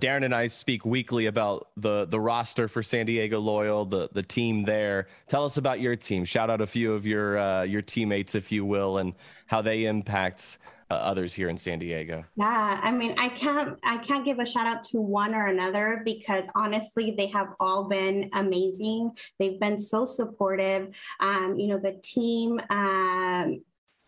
Darren 0.00 0.24
and 0.24 0.34
I 0.34 0.46
speak 0.46 0.84
weekly 0.84 1.26
about 1.26 1.68
the 1.76 2.06
the 2.06 2.18
roster 2.18 2.66
for 2.66 2.82
San 2.82 3.06
Diego 3.06 3.38
Loyal, 3.38 3.84
the 3.84 4.08
the 4.12 4.22
team 4.22 4.64
there. 4.64 5.08
Tell 5.28 5.44
us 5.44 5.58
about 5.58 5.80
your 5.80 5.96
team. 5.96 6.24
Shout 6.24 6.50
out 6.50 6.60
a 6.60 6.66
few 6.66 6.92
of 6.92 7.06
your 7.06 7.38
uh, 7.38 7.62
your 7.62 7.82
teammates, 7.82 8.34
if 8.34 8.50
you 8.50 8.64
will, 8.64 8.98
and 8.98 9.14
how 9.46 9.62
they 9.62 9.84
impact 9.84 10.58
uh, 10.92 10.96
others 10.96 11.32
here 11.32 11.48
in 11.48 11.56
San 11.56 11.78
Diego. 11.78 12.24
Yeah, 12.36 12.80
I 12.82 12.90
mean, 12.90 13.14
I 13.16 13.28
can't 13.28 13.78
I 13.82 13.98
can't 13.98 14.24
give 14.24 14.38
a 14.38 14.46
shout 14.46 14.66
out 14.66 14.84
to 14.84 15.00
one 15.00 15.34
or 15.34 15.46
another 15.46 16.02
because 16.04 16.44
honestly, 16.54 17.14
they 17.16 17.28
have 17.28 17.48
all 17.60 17.88
been 17.88 18.28
amazing. 18.34 19.12
They've 19.38 19.58
been 19.58 19.78
so 19.78 20.04
supportive. 20.04 20.94
Um, 21.20 21.58
you 21.58 21.68
know, 21.68 21.78
the 21.78 21.98
team. 22.02 22.60
Um, 22.70 23.62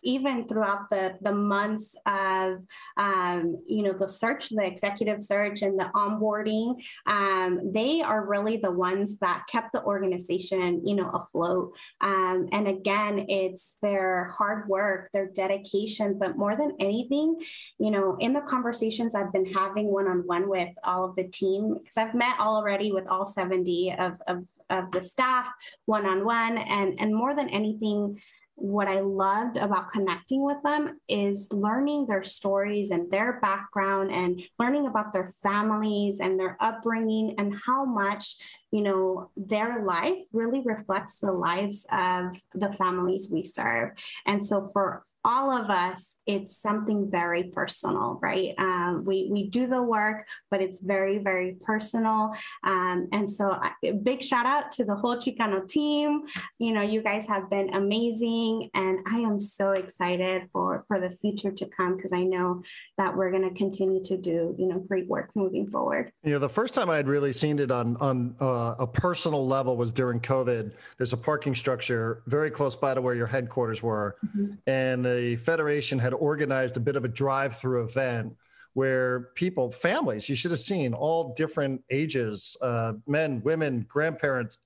even 0.05 0.47
throughout 0.47 0.89
the 0.89 1.17
the 1.21 1.33
months 1.33 1.95
of 2.05 2.63
um, 2.95 3.57
you 3.67 3.83
know 3.83 3.93
the 3.93 4.07
search, 4.07 4.49
the 4.49 4.65
executive 4.65 5.21
search, 5.21 5.63
and 5.63 5.77
the 5.77 5.89
onboarding, 5.95 6.75
um, 7.07 7.71
they 7.71 8.01
are 8.01 8.25
really 8.25 8.57
the 8.57 8.71
ones 8.71 9.17
that 9.19 9.45
kept 9.51 9.73
the 9.73 9.83
organization 9.83 10.85
you 10.85 10.95
know 10.95 11.09
afloat. 11.09 11.73
Um, 12.01 12.47
and 12.51 12.67
again, 12.67 13.25
it's 13.27 13.75
their 13.81 14.29
hard 14.37 14.69
work, 14.69 15.09
their 15.11 15.27
dedication, 15.27 16.17
but 16.17 16.37
more 16.37 16.55
than 16.55 16.73
anything, 16.79 17.37
you 17.79 17.91
know, 17.91 18.15
in 18.19 18.33
the 18.33 18.41
conversations 18.41 19.15
I've 19.15 19.33
been 19.33 19.51
having 19.53 19.91
one 19.91 20.07
on 20.07 20.19
one 20.25 20.47
with 20.47 20.69
all 20.83 21.03
of 21.05 21.15
the 21.15 21.27
team, 21.27 21.75
because 21.77 21.97
I've 21.97 22.13
met 22.13 22.39
already 22.39 22.91
with 22.91 23.07
all 23.07 23.25
70 23.25 23.95
of, 23.97 24.21
of 24.27 24.45
of 24.71 24.91
the 24.91 25.01
staff 25.01 25.51
one 25.85 26.07
on 26.07 26.25
one 26.25 26.57
and 26.57 26.99
and 26.99 27.15
more 27.15 27.35
than 27.35 27.49
anything 27.49 28.19
what 28.55 28.87
I 28.87 29.01
loved 29.01 29.57
about 29.57 29.91
connecting 29.91 30.43
with 30.43 30.57
them 30.63 30.99
is 31.07 31.51
learning 31.51 32.07
their 32.07 32.23
stories 32.23 32.89
and 32.89 33.11
their 33.11 33.39
background 33.41 34.11
and 34.11 34.41
learning 34.57 34.87
about 34.87 35.13
their 35.13 35.27
families 35.27 36.19
and 36.21 36.39
their 36.39 36.57
upbringing 36.59 37.35
and 37.37 37.53
how 37.65 37.85
much, 37.85 38.37
you 38.71 38.81
know, 38.81 39.29
their 39.35 39.83
life 39.83 40.23
really 40.33 40.61
reflects 40.61 41.17
the 41.17 41.31
lives 41.31 41.85
of 41.91 42.37
the 42.53 42.71
families 42.71 43.29
we 43.31 43.43
serve. 43.43 43.91
And 44.25 44.45
so 44.45 44.69
for 44.71 45.05
all 45.25 45.51
of 45.51 45.71
us, 45.71 46.15
it's 46.27 46.57
something 46.57 47.09
very 47.09 47.45
personal, 47.45 48.19
right? 48.21 48.53
Um, 48.59 49.03
we, 49.05 49.27
we 49.31 49.49
do 49.49 49.65
the 49.65 49.81
work, 49.81 50.27
but 50.51 50.61
it's 50.61 50.81
very, 50.81 51.17
very 51.17 51.57
personal. 51.61 52.31
Um, 52.63 53.07
and 53.11 53.29
so, 53.29 53.51
a 53.51 53.91
big 53.91 54.23
shout 54.23 54.45
out 54.45 54.71
to 54.73 54.85
the 54.85 54.95
whole 54.95 55.17
Chicano 55.17 55.67
team. 55.67 56.23
You 56.59 56.73
know, 56.73 56.83
you 56.83 57.01
guys 57.01 57.27
have 57.27 57.49
been 57.49 57.73
amazing, 57.73 58.69
and 58.75 58.99
I 59.07 59.19
am 59.19 59.39
so 59.39 59.71
excited 59.71 60.43
for, 60.53 60.85
for 60.87 60.99
the 60.99 61.09
future 61.09 61.51
to 61.51 61.65
come 61.65 61.95
because 61.95 62.13
I 62.13 62.23
know 62.23 62.61
that 62.97 63.15
we're 63.15 63.31
going 63.31 63.49
to 63.49 63.55
continue 63.55 64.03
to 64.03 64.17
do, 64.17 64.55
you 64.57 64.67
know, 64.67 64.79
great 64.79 65.07
work 65.07 65.31
moving 65.35 65.67
forward. 65.67 66.11
You 66.23 66.33
know, 66.33 66.39
the 66.39 66.49
first 66.49 66.75
time 66.75 66.89
I 66.89 66.97
had 66.97 67.07
really 67.07 67.33
seen 67.33 67.57
it 67.59 67.71
on, 67.71 67.97
on 67.97 68.35
uh, 68.39 68.75
a 68.77 68.87
personal 68.87 69.45
level 69.45 69.75
was 69.75 69.91
during 69.91 70.19
COVID. 70.19 70.73
There's 70.97 71.13
a 71.13 71.17
parking 71.17 71.55
structure 71.55 72.21
very 72.27 72.51
close 72.51 72.75
by 72.75 72.93
to 72.93 73.01
where 73.01 73.15
your 73.15 73.27
headquarters 73.27 73.81
were. 73.81 74.17
Mm-hmm. 74.25 74.53
And 74.67 75.03
the 75.03 75.14
the 75.15 75.35
Federation 75.37 75.99
had 75.99 76.13
organized 76.13 76.77
a 76.77 76.79
bit 76.79 76.95
of 76.95 77.05
a 77.05 77.07
drive 77.07 77.57
through 77.57 77.83
event 77.83 78.35
where 78.73 79.29
people, 79.35 79.71
families, 79.71 80.27
you 80.27 80.35
should 80.35 80.51
have 80.51 80.59
seen 80.59 80.93
all 80.93 81.33
different 81.35 81.81
ages, 81.89 82.57
uh, 82.61 82.93
men, 83.07 83.41
women, 83.43 83.85
grandparents, 83.87 84.57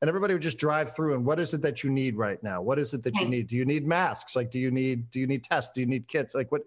and 0.00 0.08
everybody 0.08 0.34
would 0.34 0.42
just 0.42 0.58
drive 0.58 0.94
through. 0.94 1.14
And 1.14 1.24
what 1.24 1.40
is 1.40 1.54
it 1.54 1.62
that 1.62 1.82
you 1.82 1.88
need 1.88 2.16
right 2.16 2.42
now? 2.42 2.60
What 2.60 2.78
is 2.78 2.92
it 2.92 3.02
that 3.04 3.18
you 3.20 3.26
need? 3.26 3.46
Do 3.46 3.56
you 3.56 3.64
need 3.64 3.86
masks? 3.86 4.36
Like, 4.36 4.50
do 4.50 4.58
you 4.58 4.70
need 4.70 5.10
do 5.10 5.18
you 5.18 5.26
need 5.26 5.44
tests? 5.44 5.72
Do 5.74 5.80
you 5.80 5.86
need 5.86 6.06
kits? 6.08 6.34
Like, 6.34 6.52
what? 6.52 6.62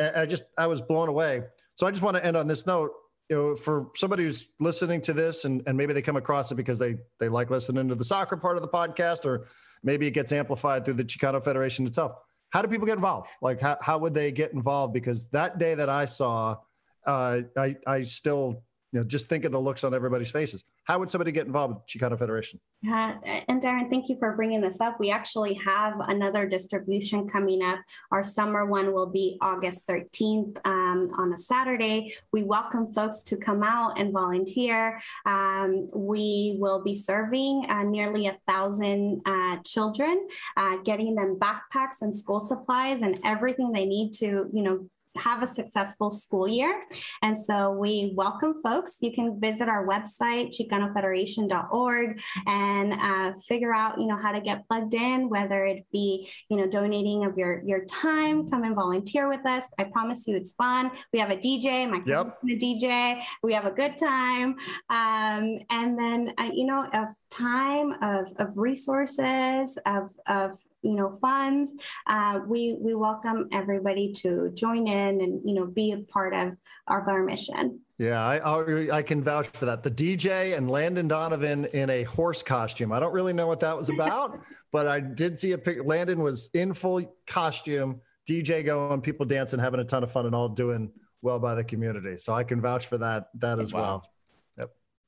I 0.00 0.26
just 0.26 0.44
I 0.58 0.66
was 0.66 0.80
blown 0.80 1.08
away. 1.08 1.42
So 1.76 1.86
I 1.86 1.92
just 1.92 2.02
want 2.02 2.16
to 2.16 2.26
end 2.26 2.36
on 2.36 2.48
this 2.48 2.66
note. 2.66 2.90
You 3.30 3.36
know, 3.36 3.56
for 3.56 3.90
somebody 3.94 4.24
who's 4.24 4.50
listening 4.58 5.00
to 5.02 5.12
this 5.12 5.44
and, 5.44 5.62
and 5.66 5.78
maybe 5.78 5.94
they 5.94 6.02
come 6.02 6.16
across 6.16 6.50
it 6.50 6.56
because 6.56 6.80
they 6.80 6.96
they 7.20 7.28
like 7.28 7.48
listening 7.48 7.88
to 7.88 7.94
the 7.94 8.04
soccer 8.04 8.36
part 8.36 8.56
of 8.56 8.62
the 8.62 8.68
podcast, 8.68 9.24
or 9.24 9.46
maybe 9.84 10.08
it 10.08 10.10
gets 10.10 10.32
amplified 10.32 10.84
through 10.84 10.94
the 10.94 11.04
Chicano 11.04 11.42
Federation 11.42 11.86
itself 11.86 12.16
how 12.54 12.62
do 12.62 12.68
people 12.68 12.86
get 12.86 12.94
involved? 12.94 13.28
Like, 13.42 13.60
how, 13.60 13.76
how 13.80 13.98
would 13.98 14.14
they 14.14 14.30
get 14.30 14.52
involved? 14.52 14.94
Because 14.94 15.28
that 15.30 15.58
day 15.58 15.74
that 15.74 15.88
I 15.88 16.04
saw, 16.04 16.58
uh, 17.04 17.40
I, 17.56 17.76
I 17.84 18.02
still, 18.02 18.62
you 18.92 19.00
know, 19.00 19.04
just 19.04 19.28
think 19.28 19.44
of 19.44 19.50
the 19.50 19.60
looks 19.60 19.82
on 19.82 19.92
everybody's 19.92 20.30
faces. 20.30 20.62
How 20.84 21.00
would 21.00 21.08
somebody 21.08 21.32
get 21.32 21.46
involved 21.46 21.74
with 21.74 21.86
Chicano 21.88 22.16
Federation? 22.16 22.60
Yeah, 22.80 23.16
and 23.48 23.60
Darren, 23.60 23.90
thank 23.90 24.08
you 24.08 24.16
for 24.20 24.36
bringing 24.36 24.60
this 24.60 24.80
up. 24.80 25.00
We 25.00 25.10
actually 25.10 25.54
have 25.66 25.94
another 25.98 26.46
distribution 26.46 27.28
coming 27.28 27.60
up. 27.60 27.80
Our 28.12 28.22
summer 28.22 28.64
one 28.66 28.94
will 28.94 29.10
be 29.10 29.36
August 29.40 29.84
13th 29.88 30.56
um, 31.04 31.20
on 31.20 31.32
a 31.32 31.38
Saturday. 31.38 32.14
We 32.32 32.42
welcome 32.42 32.92
folks 32.92 33.22
to 33.24 33.36
come 33.36 33.62
out 33.62 33.98
and 33.98 34.12
volunteer. 34.12 35.00
Um, 35.26 35.88
we 35.94 36.56
will 36.58 36.82
be 36.82 36.94
serving 36.94 37.66
uh, 37.68 37.84
nearly 37.84 38.26
a 38.26 38.36
thousand 38.48 39.22
uh, 39.26 39.58
children, 39.64 40.26
uh, 40.56 40.78
getting 40.84 41.14
them 41.14 41.38
backpacks 41.38 42.02
and 42.02 42.16
school 42.16 42.40
supplies 42.40 43.02
and 43.02 43.18
everything 43.24 43.72
they 43.72 43.86
need 43.86 44.12
to, 44.14 44.48
you 44.52 44.62
know, 44.62 44.88
have 45.16 45.42
a 45.42 45.46
successful 45.46 46.10
school 46.10 46.48
year. 46.48 46.82
And 47.22 47.40
so 47.40 47.70
we 47.70 48.12
welcome 48.14 48.60
folks. 48.62 48.98
You 49.00 49.12
can 49.12 49.40
visit 49.40 49.68
our 49.68 49.86
website, 49.86 50.54
chicanofederation.org, 50.58 52.20
and 52.46 52.94
uh, 52.94 53.32
figure 53.48 53.74
out, 53.74 53.98
you 53.98 54.06
know, 54.06 54.16
how 54.16 54.32
to 54.32 54.40
get 54.40 54.66
plugged 54.68 54.94
in, 54.94 55.28
whether 55.28 55.64
it 55.64 55.86
be, 55.92 56.28
you 56.48 56.56
know, 56.56 56.66
donating 56.66 57.24
of 57.24 57.36
your, 57.36 57.62
your 57.64 57.84
time, 57.84 58.48
come 58.48 58.64
and 58.64 58.74
volunteer 58.74 59.28
with 59.28 59.44
us. 59.46 59.68
I 59.78 59.84
promise 59.84 60.26
you 60.26 60.36
it's 60.36 60.52
fun. 60.52 60.90
We 61.12 61.20
have 61.20 61.30
a 61.30 61.36
DJ, 61.36 61.88
my 61.88 62.02
yep. 62.04 62.38
a 62.42 62.46
DJ. 62.46 63.22
We 63.42 63.54
have 63.54 63.66
a 63.66 63.70
good 63.70 63.96
time. 63.98 64.56
Um, 64.90 65.58
and 65.70 65.98
then, 65.98 66.34
uh, 66.38 66.50
you 66.52 66.66
know, 66.66 66.86
if 66.92 67.08
time, 67.34 67.94
of, 68.02 68.32
of 68.38 68.56
resources, 68.56 69.78
of, 69.86 70.10
of 70.26 70.56
you 70.82 70.94
know 70.94 71.12
funds, 71.20 71.74
uh, 72.06 72.40
we 72.46 72.76
we 72.80 72.94
welcome 72.94 73.48
everybody 73.52 74.12
to 74.12 74.50
join 74.54 74.86
in 74.86 75.20
and 75.20 75.40
you 75.44 75.54
know 75.54 75.66
be 75.66 75.92
a 75.92 75.98
part 75.98 76.34
of 76.34 76.56
our, 76.88 77.08
our 77.08 77.24
mission. 77.24 77.80
Yeah, 77.98 78.24
I, 78.24 78.96
I 78.96 79.02
can 79.02 79.22
vouch 79.22 79.46
for 79.48 79.66
that. 79.66 79.82
The 79.84 79.90
DJ 79.90 80.56
and 80.56 80.68
Landon 80.68 81.06
Donovan 81.06 81.64
in 81.66 81.90
a 81.90 82.02
horse 82.04 82.42
costume. 82.42 82.90
I 82.90 82.98
don't 82.98 83.12
really 83.12 83.32
know 83.32 83.46
what 83.46 83.60
that 83.60 83.76
was 83.76 83.88
about, 83.88 84.40
but 84.72 84.88
I 84.88 84.98
did 84.98 85.38
see 85.38 85.52
a 85.52 85.58
pic. 85.58 85.84
Landon 85.84 86.20
was 86.20 86.50
in 86.54 86.74
full 86.74 87.02
costume, 87.26 88.00
DJ 88.28 88.64
going, 88.64 89.00
people 89.00 89.26
dancing, 89.26 89.60
having 89.60 89.80
a 89.80 89.84
ton 89.84 90.02
of 90.02 90.10
fun, 90.10 90.26
and 90.26 90.34
all 90.34 90.48
doing 90.48 90.90
well 91.22 91.38
by 91.38 91.54
the 91.54 91.64
community. 91.64 92.16
So 92.16 92.34
I 92.34 92.44
can 92.44 92.60
vouch 92.60 92.86
for 92.86 92.98
that 92.98 93.28
that 93.38 93.60
as 93.60 93.72
wow. 93.72 93.80
well. 93.80 94.13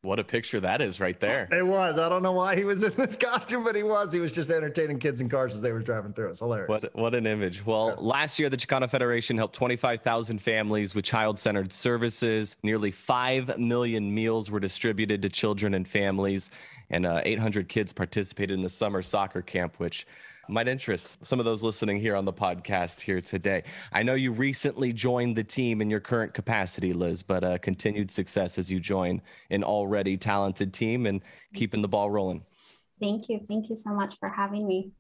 What 0.07 0.21
a 0.21 0.25
picture 0.25 0.61
that 0.61 0.81
is 0.81 1.01
right 1.01 1.19
there. 1.19 1.49
It 1.51 1.67
was. 1.67 1.99
I 1.99 2.09
don't 2.09 2.23
know 2.23 2.33
why 2.33 2.55
he 2.55 2.63
was 2.63 2.85
in 2.85 2.93
this 2.95 3.17
costume, 3.21 3.65
but 3.65 3.75
he 3.75 3.83
was. 3.83 4.13
He 4.13 4.21
was 4.21 4.33
just 4.33 4.51
entertaining 4.51 5.01
kids 5.01 5.21
in 5.21 5.29
cars 5.29 5.55
as 5.55 5.61
they 5.61 5.73
were 5.73 5.81
driving 5.81 6.13
through. 6.13 6.31
It's 6.31 6.39
hilarious. 6.39 6.69
What 6.69 6.95
what 6.95 7.15
an 7.15 7.27
image. 7.27 7.67
Well, 7.67 7.89
yeah. 7.89 7.95
last 7.99 8.39
year 8.39 8.49
the 8.49 8.57
Chicano 8.57 8.89
Federation 8.89 9.37
helped 9.37 9.57
25,000 9.57 10.41
families 10.41 10.95
with 10.95 11.05
child-centered 11.05 11.73
services. 11.73 12.57
Nearly 12.63 12.93
5 12.93 13.59
million 13.59 14.15
meals 14.15 14.49
were 14.49 14.61
distributed 14.61 15.23
to 15.23 15.29
children 15.29 15.75
and 15.75 15.87
families, 15.89 16.51
and 16.91 17.05
uh, 17.05 17.23
800 17.25 17.69
kids 17.69 17.93
participated 17.93 18.55
in 18.55 18.63
the 18.63 18.71
summer 18.71 19.03
soccer 19.03 19.43
camp, 19.43 19.75
which 19.79 20.07
might 20.49 20.69
interest 20.69 21.25
some 21.27 21.39
of 21.39 21.45
those 21.45 21.63
listening 21.63 22.01
here 22.01 22.17
on 22.17 22.25
the 22.25 22.33
podcast 22.33 23.01
here 23.01 23.21
today. 23.21 23.63
I 23.93 24.03
know 24.03 24.15
you 24.15 24.33
recently 24.33 24.93
joined 24.93 25.37
the 25.37 25.45
team 25.45 25.81
in 25.81 25.91
your 25.91 26.01
current 26.01 26.35
capacity, 26.35 26.93
Liz, 26.93 27.23
but 27.23 27.45
uh, 27.45 27.59
continued 27.59 28.11
success 28.11 28.59
as 28.59 28.71
you 28.71 28.81
join 28.81 29.21
an 29.51 29.65
already 29.65 30.17
talented 30.17 30.73
team 30.73 31.07
and 31.07 31.21
keeping 31.55 31.83
the 31.83 31.89
ball 31.89 32.11
rolling. 32.11 32.43
Thank 33.01 33.29
you. 33.29 33.41
Thank 33.47 33.69
you 33.69 33.77
so 33.77 33.93
much 33.93 34.19
for 34.19 34.29
having 34.29 34.67
me. 34.67 34.93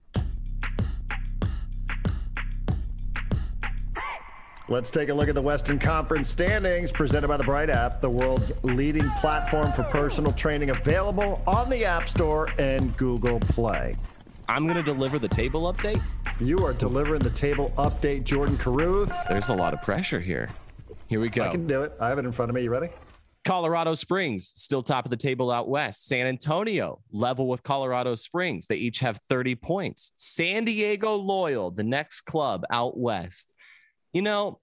Let's 4.68 4.90
take 4.90 5.10
a 5.10 5.14
look 5.14 5.28
at 5.28 5.36
the 5.36 5.42
Western 5.42 5.78
Conference 5.78 6.28
standings 6.28 6.90
presented 6.90 7.28
by 7.28 7.36
the 7.36 7.44
Bright 7.44 7.70
app, 7.70 8.00
the 8.00 8.10
world's 8.10 8.50
leading 8.64 9.08
platform 9.10 9.70
for 9.70 9.84
personal 9.84 10.32
training, 10.32 10.70
available 10.70 11.40
on 11.46 11.70
the 11.70 11.84
App 11.84 12.08
Store 12.08 12.50
and 12.58 12.96
Google 12.96 13.38
Play. 13.38 13.96
I'm 14.48 14.64
going 14.64 14.76
to 14.76 14.82
deliver 14.82 15.18
the 15.18 15.28
table 15.28 15.72
update. 15.72 16.00
You 16.40 16.64
are 16.64 16.72
delivering 16.72 17.20
the 17.20 17.30
table 17.30 17.72
update, 17.76 18.24
Jordan 18.24 18.56
Caruth. 18.56 19.12
There's 19.28 19.48
a 19.48 19.54
lot 19.54 19.74
of 19.74 19.82
pressure 19.82 20.20
here. 20.20 20.48
Here 21.08 21.20
we 21.20 21.28
go. 21.28 21.44
I 21.44 21.48
can 21.48 21.66
do 21.66 21.82
it. 21.82 21.92
I 22.00 22.08
have 22.08 22.18
it 22.18 22.24
in 22.24 22.32
front 22.32 22.50
of 22.50 22.54
me. 22.54 22.62
You 22.62 22.70
ready? 22.70 22.88
Colorado 23.44 23.94
Springs 23.94 24.52
still 24.54 24.82
top 24.82 25.04
of 25.04 25.10
the 25.10 25.16
table 25.16 25.50
out 25.50 25.68
west. 25.68 26.06
San 26.06 26.26
Antonio 26.26 27.00
level 27.12 27.48
with 27.48 27.62
Colorado 27.62 28.14
Springs. 28.14 28.66
They 28.66 28.76
each 28.76 28.98
have 29.00 29.18
30 29.28 29.54
points. 29.56 30.12
San 30.16 30.64
Diego 30.64 31.14
Loyal, 31.14 31.70
the 31.70 31.84
next 31.84 32.22
club 32.22 32.64
out 32.70 32.98
west, 32.98 33.54
you 34.12 34.22
know, 34.22 34.60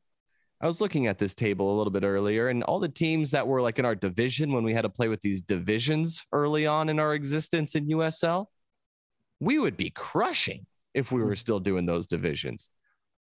I 0.62 0.66
was 0.66 0.80
looking 0.80 1.08
at 1.08 1.18
this 1.18 1.36
table 1.36 1.76
a 1.76 1.78
little 1.78 1.92
bit 1.92 2.04
earlier, 2.04 2.48
and 2.48 2.64
all 2.64 2.80
the 2.80 2.88
teams 2.88 3.32
that 3.32 3.46
were 3.46 3.62
like 3.62 3.80
in 3.80 3.86
our 3.86 3.96
division 3.96 4.54
when 4.54 4.64
we 4.64 4.74
had 4.74 4.84
to 4.84 4.90
play 4.90 5.10
with 5.10 5.20
these 5.20 5.42
divisions 5.42 6.26
early 6.32 6.66
on 6.66 6.88
in 6.88 7.00
our 7.00 7.14
existence 7.14 7.76
in 7.76 7.88
USL, 7.88 8.46
we 9.44 9.60
would 9.60 9.78
be 9.78 9.90
crushing 9.90 10.66
if 10.94 11.12
we 11.12 11.22
were 11.22 11.36
still 11.36 11.60
doing 11.60 11.86
those 11.86 12.08
divisions. 12.08 12.70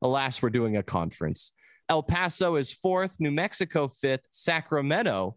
Alas, 0.02 0.42
we're 0.42 0.50
doing 0.50 0.78
a 0.78 0.84
conference. 0.84 1.54
El 1.90 2.04
Paso 2.04 2.56
is 2.56 2.72
fourth, 2.72 3.20
New 3.20 3.32
Mexico 3.32 3.88
fifth, 3.88 4.26
Sacramento 4.32 5.36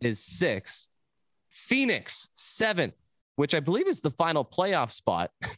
is 0.00 0.24
sixth, 0.24 0.88
Phoenix 1.50 2.28
seventh, 2.34 2.94
which 3.36 3.54
I 3.54 3.60
believe 3.60 3.88
is 3.88 4.00
the 4.00 4.10
final 4.10 4.44
playoff 4.44 4.92
spot 4.92 5.30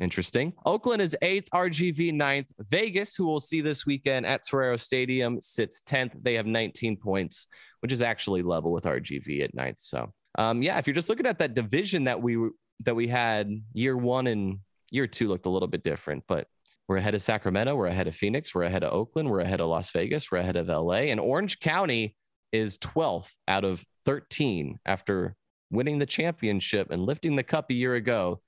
Interesting. 0.00 0.54
Oakland 0.64 1.02
is 1.02 1.14
eighth, 1.20 1.48
RGV 1.52 2.14
ninth. 2.14 2.50
Vegas, 2.58 3.14
who 3.14 3.26
we'll 3.26 3.38
see 3.38 3.60
this 3.60 3.84
weekend 3.84 4.24
at 4.24 4.46
Torero 4.48 4.76
Stadium, 4.76 5.38
sits 5.42 5.82
10th. 5.86 6.12
They 6.22 6.34
have 6.34 6.46
19 6.46 6.96
points, 6.96 7.46
which 7.80 7.92
is 7.92 8.00
actually 8.00 8.42
level 8.42 8.72
with 8.72 8.84
RGV 8.84 9.44
at 9.44 9.54
ninth. 9.54 9.78
So, 9.78 10.10
um, 10.38 10.62
yeah, 10.62 10.78
if 10.78 10.86
you're 10.86 10.94
just 10.94 11.10
looking 11.10 11.26
at 11.26 11.38
that 11.38 11.54
division 11.54 12.04
that 12.04 12.20
we 12.20 12.38
that 12.84 12.94
we 12.94 13.06
had 13.06 13.50
year 13.72 13.96
one 13.96 14.26
and 14.26 14.58
year 14.90 15.06
two 15.06 15.28
looked 15.28 15.46
a 15.46 15.50
little 15.50 15.68
bit 15.68 15.82
different, 15.82 16.24
but 16.28 16.46
we're 16.88 16.96
ahead 16.96 17.14
of 17.14 17.22
Sacramento, 17.22 17.76
we're 17.76 17.86
ahead 17.86 18.08
of 18.08 18.16
Phoenix, 18.16 18.54
we're 18.54 18.64
ahead 18.64 18.82
of 18.82 18.92
Oakland, 18.92 19.30
we're 19.30 19.40
ahead 19.40 19.60
of 19.60 19.68
Las 19.68 19.90
Vegas, 19.92 20.30
we're 20.30 20.38
ahead 20.38 20.56
of 20.56 20.68
LA, 20.68 21.10
and 21.10 21.20
Orange 21.20 21.60
County 21.60 22.16
is 22.52 22.78
12th 22.78 23.30
out 23.46 23.64
of 23.64 23.84
13 24.04 24.78
after 24.86 25.36
winning 25.70 25.98
the 25.98 26.06
championship 26.06 26.90
and 26.90 27.06
lifting 27.06 27.36
the 27.36 27.42
cup 27.42 27.70
a 27.70 27.74
year 27.74 27.94
ago. 27.94 28.40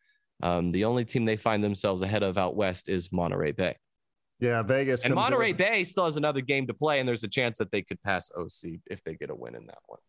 Um, 0.43 0.73
the 0.73 0.85
only 0.85 1.05
team 1.05 1.25
they 1.25 1.37
find 1.37 1.63
themselves 1.63 2.03
ahead 2.03 2.25
of 2.25 2.37
out 2.37 2.57
west 2.57 2.89
is 2.89 3.13
Monterey 3.13 3.53
Bay. 3.53 3.77
Yeah, 4.41 4.61
Vegas. 4.65 5.05
And 5.05 5.15
Monterey 5.15 5.53
Bay 5.53 5.85
still 5.85 6.07
has 6.07 6.17
another 6.17 6.41
game 6.41 6.67
to 6.67 6.75
play, 6.75 6.99
and 6.99 7.09
there's 7.09 7.23
a 7.23 7.29
chance 7.29 7.59
that 7.59 7.71
they 7.71 7.81
could 7.81 8.03
pass 8.03 8.29
OC 8.37 8.81
if 8.91 9.05
they 9.05 9.15
get 9.15 9.31
a 9.31 9.35
win 9.37 9.55
in 9.55 9.67
that 9.67 9.79
one. 9.87 10.01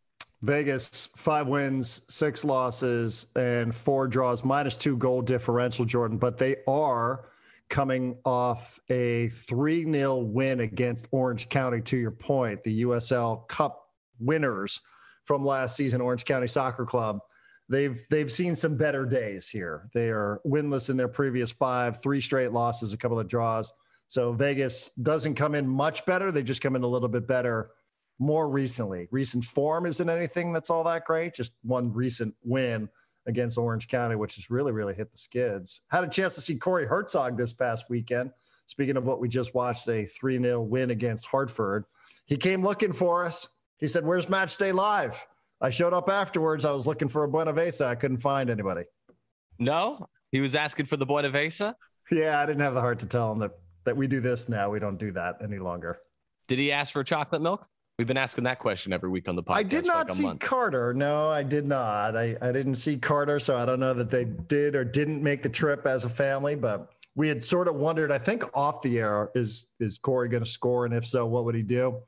Vegas, 0.43 1.09
five 1.15 1.47
wins, 1.47 2.01
six 2.09 2.43
losses, 2.43 3.27
and 3.37 3.73
four 3.73 4.07
draws, 4.09 4.43
minus 4.43 4.75
two 4.75 4.97
goal 4.97 5.21
differential, 5.21 5.85
Jordan. 5.85 6.17
But 6.17 6.37
they 6.37 6.57
are 6.67 7.29
coming 7.69 8.17
off 8.25 8.77
a 8.89 9.29
3 9.29 9.89
0 9.89 10.17
win 10.17 10.59
against 10.59 11.07
Orange 11.11 11.47
County, 11.47 11.79
to 11.81 11.97
your 11.97 12.11
point, 12.11 12.61
the 12.63 12.83
USL 12.83 13.47
Cup 13.47 13.89
winners 14.19 14.81
from 15.23 15.45
last 15.45 15.77
season, 15.77 16.01
Orange 16.01 16.25
County 16.25 16.47
Soccer 16.47 16.85
Club 16.85 17.19
they've 17.69 18.05
they've 18.09 18.31
seen 18.31 18.53
some 18.53 18.75
better 18.75 19.05
days 19.05 19.49
here. 19.49 19.89
They 19.93 20.09
are 20.09 20.41
winless 20.45 20.89
in 20.89 20.97
their 20.97 21.07
previous 21.07 21.51
five, 21.51 22.03
three 22.03 22.19
straight 22.21 22.51
losses, 22.51 22.93
a 22.93 22.97
couple 22.97 23.19
of 23.19 23.27
draws. 23.27 23.71
So 24.07 24.33
Vegas 24.33 24.89
doesn't 25.01 25.35
come 25.35 25.55
in 25.55 25.67
much 25.67 26.05
better. 26.05 26.31
They 26.31 26.43
just 26.43 26.61
come 26.61 26.75
in 26.75 26.83
a 26.83 26.87
little 26.87 27.07
bit 27.07 27.25
better 27.25 27.71
more 28.19 28.49
recently. 28.49 29.07
Recent 29.11 29.43
form 29.43 29.85
isn't 29.85 30.09
anything 30.09 30.53
that's 30.53 30.69
all 30.69 30.83
that 30.85 31.05
great. 31.05 31.33
Just 31.33 31.53
one 31.63 31.91
recent 31.91 32.33
win 32.43 32.89
against 33.25 33.57
Orange 33.57 33.87
County, 33.87 34.15
which 34.15 34.35
has 34.35 34.49
really, 34.49 34.71
really 34.71 34.93
hit 34.93 35.11
the 35.11 35.17
skids. 35.17 35.81
Had 35.89 36.03
a 36.03 36.09
chance 36.09 36.35
to 36.35 36.41
see 36.41 36.57
Corey 36.57 36.85
Hertzog 36.85 37.37
this 37.37 37.53
past 37.53 37.85
weekend. 37.89 38.31
Speaking 38.67 38.97
of 38.97 39.05
what 39.05 39.19
we 39.19 39.27
just 39.27 39.53
watched, 39.53 39.87
a 39.89 40.05
3 40.05 40.39
0 40.39 40.61
win 40.61 40.91
against 40.91 41.25
Hartford. 41.25 41.85
He 42.25 42.37
came 42.37 42.63
looking 42.63 42.93
for 42.93 43.25
us. 43.25 43.49
He 43.77 43.87
said, 43.87 44.05
Where's 44.05 44.29
Match 44.29 44.57
Day 44.57 44.71
Live? 44.71 45.25
I 45.61 45.69
showed 45.69 45.93
up 45.93 46.09
afterwards. 46.09 46.65
I 46.65 46.71
was 46.71 46.87
looking 46.87 47.07
for 47.07 47.23
a 47.23 47.27
Buenavesa. 47.27 47.85
I 47.85 47.95
couldn't 47.95 48.17
find 48.17 48.49
anybody. 48.49 48.83
No, 49.59 50.07
he 50.31 50.41
was 50.41 50.55
asking 50.55 50.87
for 50.87 50.97
the 50.97 51.05
Buenavesa. 51.05 51.75
Yeah, 52.11 52.39
I 52.39 52.45
didn't 52.45 52.61
have 52.61 52.73
the 52.73 52.81
heart 52.81 52.99
to 52.99 53.05
tell 53.05 53.31
him 53.31 53.39
that 53.39 53.51
that 53.85 53.95
we 53.95 54.07
do 54.07 54.19
this 54.19 54.49
now. 54.49 54.69
We 54.69 54.79
don't 54.79 54.97
do 54.97 55.11
that 55.11 55.37
any 55.43 55.59
longer. 55.59 55.99
Did 56.47 56.59
he 56.59 56.71
ask 56.71 56.93
for 56.93 57.03
chocolate 57.03 57.41
milk? 57.41 57.67
We've 57.99 58.07
been 58.07 58.17
asking 58.17 58.45
that 58.45 58.57
question 58.57 58.91
every 58.91 59.09
week 59.09 59.29
on 59.29 59.35
the 59.35 59.43
podcast. 59.43 59.55
I 59.55 59.63
did 59.63 59.85
not 59.85 60.07
like 60.07 60.17
see 60.17 60.23
month. 60.23 60.39
Carter. 60.39 60.93
No, 60.95 61.29
I 61.29 61.43
did 61.43 61.67
not. 61.67 62.17
I, 62.17 62.35
I 62.41 62.51
didn't 62.51 62.75
see 62.75 62.97
Carter, 62.97 63.39
so 63.39 63.55
I 63.55 63.65
don't 63.65 63.79
know 63.79 63.93
that 63.93 64.09
they 64.09 64.25
did 64.25 64.75
or 64.75 64.83
didn't 64.83 65.21
make 65.21 65.43
the 65.43 65.49
trip 65.49 65.85
as 65.85 66.03
a 66.03 66.09
family, 66.09 66.55
but 66.55 66.91
we 67.15 67.27
had 67.27 67.43
sort 67.43 67.67
of 67.67 67.75
wondered, 67.75 68.11
I 68.11 68.17
think 68.17 68.43
off 68.55 68.81
the 68.81 68.97
air, 68.97 69.29
is 69.35 69.69
is 69.79 69.99
Corey 69.99 70.27
going 70.27 70.43
to 70.43 70.49
score? 70.49 70.85
And 70.85 70.93
if 70.93 71.05
so, 71.05 71.27
what 71.27 71.45
would 71.45 71.55
he 71.55 71.61
do? 71.61 72.01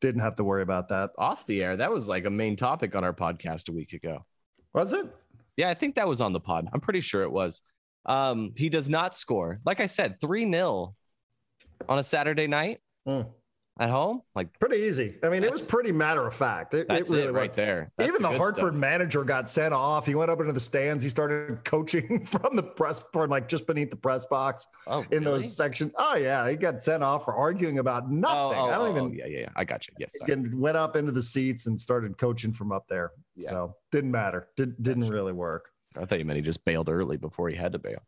didn't 0.00 0.20
have 0.20 0.34
to 0.34 0.44
worry 0.44 0.62
about 0.62 0.88
that. 0.88 1.10
Off 1.16 1.46
the 1.46 1.62
air, 1.62 1.76
that 1.76 1.90
was 1.90 2.08
like 2.08 2.26
a 2.26 2.30
main 2.30 2.56
topic 2.56 2.96
on 2.96 3.04
our 3.04 3.12
podcast 3.12 3.68
a 3.68 3.72
week 3.72 3.92
ago. 3.92 4.26
Was 4.74 4.92
it? 4.92 5.06
Yeah, 5.56 5.70
I 5.70 5.74
think 5.74 5.94
that 5.94 6.08
was 6.08 6.20
on 6.20 6.32
the 6.32 6.40
pod. 6.40 6.66
I'm 6.72 6.80
pretty 6.80 7.00
sure 7.00 7.22
it 7.22 7.30
was. 7.30 7.62
Um, 8.04 8.52
he 8.56 8.68
does 8.68 8.88
not 8.88 9.14
score. 9.14 9.60
Like 9.64 9.78
I 9.78 9.86
said, 9.86 10.20
3 10.20 10.50
0 10.50 10.94
on 11.88 11.98
a 11.98 12.02
Saturday 12.02 12.48
night. 12.48 12.80
Mm 13.08 13.28
at 13.78 13.90
home? 13.90 14.22
Like 14.34 14.58
pretty 14.60 14.84
easy. 14.84 15.18
I 15.22 15.28
mean, 15.28 15.42
it 15.42 15.50
was 15.50 15.62
pretty 15.62 15.92
matter 15.92 16.26
of 16.26 16.34
fact. 16.34 16.74
It, 16.74 16.88
that's 16.88 17.10
it 17.10 17.14
really 17.14 17.28
it 17.28 17.32
right 17.32 17.52
there. 17.52 17.90
That's 17.96 18.08
Even 18.10 18.22
the, 18.22 18.30
the 18.30 18.38
Hartford 18.38 18.72
stuff. 18.72 18.80
manager 18.80 19.24
got 19.24 19.48
sent 19.48 19.72
off. 19.72 20.06
He 20.06 20.14
went 20.14 20.30
up 20.30 20.40
into 20.40 20.52
the 20.52 20.60
stands. 20.60 21.02
He 21.02 21.10
started 21.10 21.64
coaching 21.64 22.24
from 22.24 22.54
the 22.54 22.62
press 22.62 23.02
for 23.12 23.26
like 23.26 23.48
just 23.48 23.66
beneath 23.66 23.90
the 23.90 23.96
press 23.96 24.26
box 24.26 24.66
oh, 24.86 25.00
in 25.10 25.24
really? 25.24 25.24
those 25.24 25.56
sections. 25.56 25.92
Oh 25.96 26.16
yeah, 26.16 26.48
he 26.48 26.56
got 26.56 26.82
sent 26.82 27.02
off 27.02 27.24
for 27.24 27.34
arguing 27.34 27.78
about 27.78 28.10
nothing. 28.10 28.58
Oh, 28.58 28.62
oh, 28.62 28.70
I 28.70 28.74
don't 28.74 28.88
oh, 28.88 28.90
even. 28.90 29.04
Oh, 29.04 29.12
yeah, 29.12 29.26
yeah, 29.26 29.48
I 29.56 29.64
got 29.64 29.86
you. 29.88 29.94
Yes. 29.98 30.20
Again, 30.22 30.52
went 30.54 30.76
up 30.76 30.96
into 30.96 31.12
the 31.12 31.22
seats 31.22 31.66
and 31.66 31.78
started 31.78 32.18
coaching 32.18 32.52
from 32.52 32.72
up 32.72 32.86
there. 32.88 33.12
Yeah. 33.36 33.50
So 33.50 33.76
didn't 33.90 34.10
matter. 34.10 34.48
Did, 34.56 34.80
didn't 34.82 35.02
gotcha. 35.02 35.14
really 35.14 35.32
work. 35.32 35.70
I 35.96 36.04
thought 36.04 36.18
you 36.18 36.24
meant 36.24 36.36
he 36.36 36.42
just 36.42 36.64
bailed 36.64 36.88
early 36.88 37.16
before 37.16 37.48
he 37.48 37.56
had 37.56 37.72
to 37.72 37.78
bail. 37.78 38.02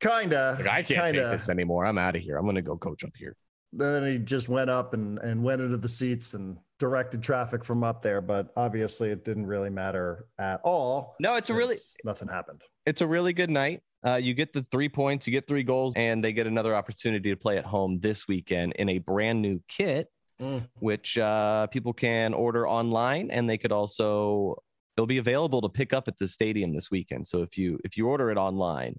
Kinda. 0.00 0.56
Like, 0.58 0.68
I 0.68 0.82
can't 0.82 1.06
kinda. 1.06 1.22
take 1.22 1.30
this 1.30 1.48
anymore. 1.48 1.86
I'm 1.86 1.98
out 1.98 2.16
of 2.16 2.22
here. 2.22 2.36
I'm 2.36 2.46
gonna 2.46 2.62
go 2.62 2.76
coach 2.76 3.02
up 3.04 3.12
here 3.16 3.36
then 3.72 4.10
he 4.10 4.18
just 4.18 4.48
went 4.48 4.70
up 4.70 4.94
and, 4.94 5.18
and 5.18 5.42
went 5.42 5.60
into 5.60 5.76
the 5.76 5.88
seats 5.88 6.34
and 6.34 6.56
directed 6.78 7.22
traffic 7.22 7.64
from 7.64 7.84
up 7.84 8.02
there. 8.02 8.20
But 8.20 8.48
obviously, 8.56 9.10
it 9.10 9.24
didn't 9.24 9.46
really 9.46 9.70
matter 9.70 10.26
at 10.38 10.60
all. 10.64 11.16
No, 11.20 11.34
it's 11.36 11.50
a 11.50 11.54
really 11.54 11.76
nothing 12.04 12.28
happened. 12.28 12.62
It's 12.84 13.00
a 13.00 13.06
really 13.06 13.32
good 13.32 13.50
night. 13.50 13.82
Uh, 14.04 14.16
you 14.16 14.34
get 14.34 14.52
the 14.52 14.62
three 14.64 14.88
points, 14.88 15.26
you 15.26 15.32
get 15.32 15.48
three 15.48 15.64
goals, 15.64 15.94
and 15.96 16.22
they 16.22 16.32
get 16.32 16.46
another 16.46 16.76
opportunity 16.76 17.30
to 17.30 17.36
play 17.36 17.58
at 17.58 17.64
home 17.64 17.98
this 18.00 18.28
weekend 18.28 18.72
in 18.74 18.88
a 18.88 18.98
brand 18.98 19.42
new 19.42 19.60
kit, 19.68 20.08
mm. 20.40 20.64
which 20.74 21.18
uh, 21.18 21.66
people 21.68 21.92
can 21.92 22.32
order 22.32 22.68
online, 22.68 23.30
and 23.30 23.50
they 23.50 23.58
could 23.58 23.72
also 23.72 24.56
it'll 24.96 25.06
be 25.06 25.18
available 25.18 25.60
to 25.60 25.68
pick 25.68 25.92
up 25.92 26.08
at 26.08 26.18
the 26.18 26.28
stadium 26.28 26.72
this 26.72 26.90
weekend. 26.90 27.26
So 27.26 27.42
if 27.42 27.58
you 27.58 27.78
if 27.84 27.96
you 27.96 28.08
order 28.08 28.30
it 28.30 28.38
online, 28.38 28.98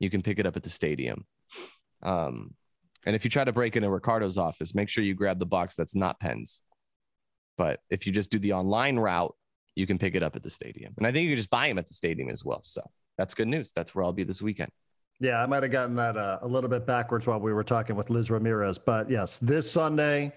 you 0.00 0.10
can 0.10 0.22
pick 0.22 0.38
it 0.38 0.46
up 0.46 0.56
at 0.56 0.62
the 0.62 0.70
stadium. 0.70 1.24
Um, 2.02 2.54
and 3.06 3.14
if 3.14 3.24
you 3.24 3.30
try 3.30 3.44
to 3.44 3.52
break 3.52 3.76
into 3.76 3.88
Ricardo's 3.88 4.36
office, 4.36 4.74
make 4.74 4.88
sure 4.88 5.04
you 5.04 5.14
grab 5.14 5.38
the 5.38 5.46
box 5.46 5.76
that's 5.76 5.94
not 5.94 6.18
pens. 6.20 6.62
But 7.56 7.80
if 7.88 8.06
you 8.06 8.12
just 8.12 8.30
do 8.30 8.38
the 8.38 8.52
online 8.52 8.96
route, 8.96 9.34
you 9.76 9.86
can 9.86 9.98
pick 9.98 10.14
it 10.14 10.22
up 10.22 10.36
at 10.36 10.42
the 10.42 10.50
stadium. 10.50 10.92
And 10.98 11.06
I 11.06 11.12
think 11.12 11.24
you 11.24 11.30
can 11.30 11.36
just 11.36 11.50
buy 11.50 11.68
them 11.68 11.78
at 11.78 11.86
the 11.86 11.94
stadium 11.94 12.28
as 12.28 12.44
well. 12.44 12.60
So 12.62 12.82
that's 13.16 13.32
good 13.32 13.48
news. 13.48 13.72
That's 13.72 13.94
where 13.94 14.04
I'll 14.04 14.12
be 14.12 14.24
this 14.24 14.42
weekend. 14.42 14.70
Yeah, 15.20 15.42
I 15.42 15.46
might 15.46 15.62
have 15.62 15.72
gotten 15.72 15.94
that 15.96 16.16
uh, 16.16 16.40
a 16.42 16.48
little 16.48 16.68
bit 16.68 16.86
backwards 16.86 17.26
while 17.26 17.40
we 17.40 17.52
were 17.52 17.64
talking 17.64 17.96
with 17.96 18.10
Liz 18.10 18.30
Ramirez. 18.30 18.78
But 18.78 19.08
yes, 19.08 19.38
this 19.38 19.70
Sunday, 19.70 20.32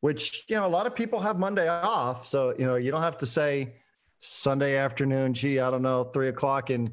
which, 0.00 0.44
you 0.48 0.56
know, 0.56 0.66
a 0.66 0.68
lot 0.68 0.86
of 0.86 0.96
people 0.96 1.20
have 1.20 1.38
Monday 1.38 1.68
off. 1.68 2.26
So, 2.26 2.54
you 2.58 2.66
know, 2.66 2.76
you 2.76 2.90
don't 2.90 3.02
have 3.02 3.18
to 3.18 3.26
say 3.26 3.74
Sunday 4.20 4.76
afternoon, 4.76 5.34
gee, 5.34 5.60
I 5.60 5.70
don't 5.70 5.82
know, 5.82 6.04
three 6.04 6.28
o'clock 6.28 6.70
in 6.70 6.88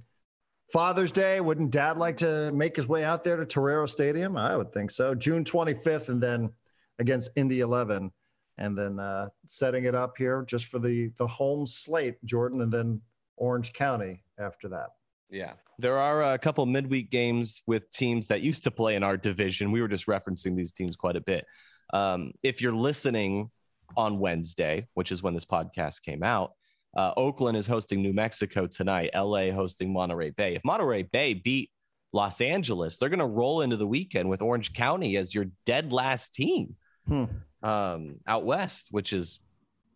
Father's 0.71 1.11
Day, 1.11 1.39
wouldn't 1.41 1.71
dad 1.71 1.97
like 1.97 2.17
to 2.17 2.51
make 2.53 2.75
his 2.75 2.87
way 2.87 3.03
out 3.03 3.23
there 3.23 3.37
to 3.37 3.45
Torero 3.45 3.85
Stadium? 3.85 4.35
I 4.35 4.57
would 4.57 4.73
think 4.73 4.91
so. 4.91 5.13
June 5.13 5.43
25th, 5.43 6.09
and 6.09 6.21
then 6.21 6.51
against 6.99 7.29
Indy 7.35 7.59
11, 7.59 8.11
and 8.57 8.77
then 8.77 8.99
uh, 8.99 9.29
setting 9.45 9.85
it 9.85 9.95
up 9.95 10.17
here 10.17 10.43
just 10.47 10.65
for 10.65 10.79
the, 10.79 11.11
the 11.17 11.27
home 11.27 11.67
slate, 11.67 12.15
Jordan, 12.25 12.61
and 12.61 12.71
then 12.71 13.01
Orange 13.37 13.73
County 13.73 14.23
after 14.39 14.67
that. 14.69 14.89
Yeah. 15.29 15.53
There 15.77 15.97
are 15.97 16.33
a 16.33 16.37
couple 16.37 16.65
midweek 16.65 17.11
games 17.11 17.61
with 17.67 17.91
teams 17.91 18.27
that 18.29 18.41
used 18.41 18.63
to 18.63 18.71
play 18.71 18.95
in 18.95 19.03
our 19.03 19.17
division. 19.17 19.71
We 19.71 19.81
were 19.81 19.87
just 19.87 20.07
referencing 20.07 20.55
these 20.55 20.71
teams 20.71 20.95
quite 20.95 21.15
a 21.15 21.21
bit. 21.21 21.45
Um, 21.93 22.31
if 22.43 22.61
you're 22.61 22.73
listening 22.73 23.51
on 23.97 24.19
Wednesday, 24.19 24.87
which 24.93 25.11
is 25.11 25.21
when 25.21 25.33
this 25.33 25.45
podcast 25.45 26.01
came 26.01 26.23
out, 26.23 26.53
uh, 26.95 27.13
Oakland 27.17 27.57
is 27.57 27.67
hosting 27.67 28.01
New 28.01 28.13
Mexico 28.13 28.67
tonight, 28.67 29.09
LA 29.13 29.51
hosting 29.51 29.91
Monterey 29.91 30.29
Bay. 30.31 30.55
If 30.55 30.63
Monterey 30.63 31.03
Bay 31.03 31.33
beat 31.33 31.69
Los 32.13 32.39
Angeles, 32.41 32.97
they're 32.97 33.09
going 33.09 33.19
to 33.19 33.25
roll 33.25 33.61
into 33.61 33.77
the 33.77 33.87
weekend 33.87 34.29
with 34.29 34.41
Orange 34.41 34.73
County 34.73 35.17
as 35.17 35.33
your 35.35 35.45
dead 35.65 35.91
last 35.91 36.33
team 36.33 36.75
Hmm. 37.07 37.25
um, 37.61 38.15
out 38.25 38.45
west, 38.45 38.87
which 38.91 39.11
is 39.13 39.39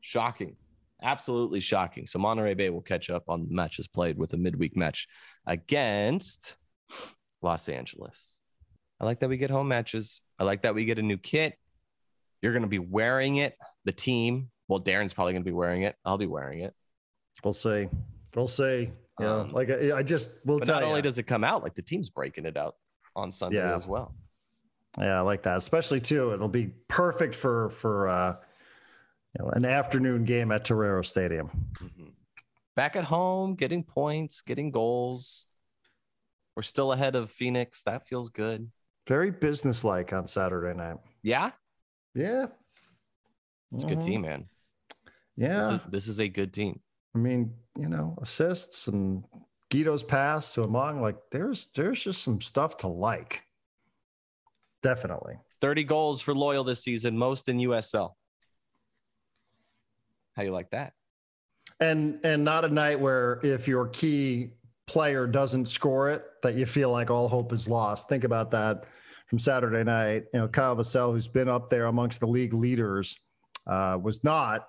shocking. 0.01 0.55
Absolutely 1.01 1.61
shocking. 1.61 2.05
So 2.07 2.19
Monterey 2.19 2.53
Bay 2.55 2.69
will 2.69 2.81
catch 2.81 3.09
up 3.09 3.23
on 3.29 3.47
the 3.47 3.53
matches 3.53 3.87
played 3.87 4.17
with 4.17 4.33
a 4.33 4.37
midweek 4.37 4.75
match 4.75 5.07
against 5.47 6.57
Los 7.41 7.69
Angeles. 7.69 8.39
I 8.99 9.05
like 9.05 9.21
that 9.21 9.29
we 9.29 9.37
get 9.37 9.49
home 9.49 9.69
matches. 9.69 10.21
I 10.37 10.43
like 10.43 10.63
that 10.63 10.75
we 10.75 10.83
get 10.83 10.99
a 10.99 11.01
new 11.01 11.17
kit. 11.17 11.55
You're 12.41 12.51
going 12.51 12.63
to 12.63 12.67
be 12.67 12.79
wearing 12.79 13.37
it. 13.37 13.55
The 13.85 13.93
team. 13.93 14.49
Well, 14.67 14.81
Darren's 14.81 15.13
probably 15.13 15.33
going 15.33 15.43
to 15.43 15.49
be 15.49 15.53
wearing 15.53 15.83
it. 15.83 15.95
I'll 16.03 16.17
be 16.17 16.27
wearing 16.27 16.59
it. 16.59 16.73
We'll 17.43 17.53
see. 17.53 17.87
We'll 18.35 18.47
see. 18.47 18.91
Yeah, 19.19 19.35
Um, 19.41 19.51
like 19.53 19.69
I, 19.69 19.97
I 19.97 20.03
just 20.03 20.45
will 20.45 20.59
tell 20.59 20.75
not 20.75 20.83
you. 20.83 20.87
only 20.89 21.01
does 21.01 21.17
it 21.17 21.23
come 21.23 21.43
out, 21.43 21.63
like 21.63 21.75
the 21.75 21.81
team's 21.81 22.09
breaking 22.09 22.45
it 22.45 22.57
out 22.57 22.75
on 23.15 23.31
Sunday 23.31 23.57
Yeah. 23.57 23.75
as 23.75 23.85
well. 23.87 24.13
Yeah, 24.97 25.17
I 25.17 25.21
like 25.21 25.43
that. 25.43 25.57
Especially 25.57 25.99
too, 26.01 26.33
it'll 26.33 26.47
be 26.47 26.67
perfect 26.87 27.35
for 27.35 27.69
for 27.69 28.07
uh, 28.07 28.35
you 29.37 29.43
know 29.45 29.51
an 29.51 29.65
afternoon 29.65 30.23
game 30.25 30.51
at 30.51 30.65
Torero 30.65 31.01
Stadium. 31.01 31.49
Mhm. 31.75 32.13
Back 32.75 32.95
at 32.95 33.03
home, 33.03 33.55
getting 33.55 33.83
points, 33.83 34.41
getting 34.41 34.71
goals. 34.71 35.47
We're 36.55 36.63
still 36.63 36.91
ahead 36.93 37.15
of 37.15 37.29
Phoenix. 37.29 37.83
That 37.83 38.07
feels 38.07 38.29
good. 38.29 38.69
Very 39.07 39.31
businesslike 39.31 40.13
on 40.13 40.27
Saturday 40.27 40.75
night. 40.77 40.97
Yeah, 41.21 41.51
Yeah, 42.15 42.47
it's 43.73 43.83
a 43.83 43.87
good 43.87 43.99
Mhm. 43.99 44.05
team, 44.05 44.21
man. 44.21 44.49
Yeah, 45.35 45.59
This 45.59 45.71
is 45.71 45.79
this 45.91 46.07
is 46.07 46.19
a 46.19 46.27
good 46.27 46.53
team. 46.53 46.79
I 47.15 47.17
mean, 47.17 47.53
you 47.77 47.89
know, 47.89 48.17
assists 48.21 48.87
and 48.87 49.23
Guido's 49.69 50.03
pass 50.03 50.53
to 50.53 50.61
Amang, 50.61 51.01
like 51.01 51.17
there's 51.31 51.67
there's 51.75 52.03
just 52.03 52.23
some 52.23 52.41
stuff 52.41 52.77
to 52.77 52.87
like. 52.87 53.43
Definitely. 54.81 55.35
30 55.61 55.83
goals 55.83 56.21
for 56.21 56.33
Loyal 56.33 56.63
this 56.63 56.83
season, 56.83 57.17
most 57.17 57.49
in 57.49 57.57
USL. 57.57 58.11
How 60.35 60.43
you 60.43 60.51
like 60.51 60.69
that? 60.71 60.93
And 61.79 62.19
and 62.23 62.43
not 62.43 62.65
a 62.65 62.69
night 62.69 62.99
where 62.99 63.39
if 63.43 63.67
your 63.67 63.87
key 63.87 64.51
player 64.87 65.27
doesn't 65.27 65.67
score 65.67 66.09
it, 66.09 66.23
that 66.41 66.55
you 66.55 66.65
feel 66.65 66.91
like 66.91 67.11
all 67.11 67.27
hope 67.27 67.53
is 67.53 67.67
lost. 67.67 68.09
Think 68.09 68.23
about 68.23 68.51
that 68.51 68.85
from 69.27 69.37
Saturday 69.37 69.83
night. 69.83 70.25
You 70.33 70.39
know, 70.41 70.47
Kyle 70.47 70.75
Vassell, 70.75 71.11
who's 71.11 71.27
been 71.27 71.49
up 71.49 71.69
there 71.69 71.85
amongst 71.85 72.21
the 72.21 72.27
league 72.27 72.53
leaders, 72.53 73.17
uh, 73.67 73.97
was 74.01 74.23
not 74.23 74.67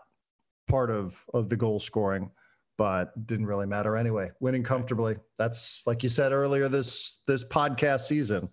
part 0.71 0.91
of 0.91 1.23
of 1.35 1.49
the 1.49 1.57
goal 1.57 1.81
scoring, 1.81 2.31
but 2.79 3.27
didn't 3.27 3.47
really 3.47 3.67
matter 3.67 3.97
anyway. 3.97 4.31
Winning 4.41 4.63
comfortably. 4.63 5.17
That's 5.39 5.83
like 5.87 6.03
you 6.03 6.09
said 6.09 6.33
earlier 6.33 6.69
this 6.69 7.21
this 7.27 7.45
podcast 7.45 8.03
season. 8.03 8.49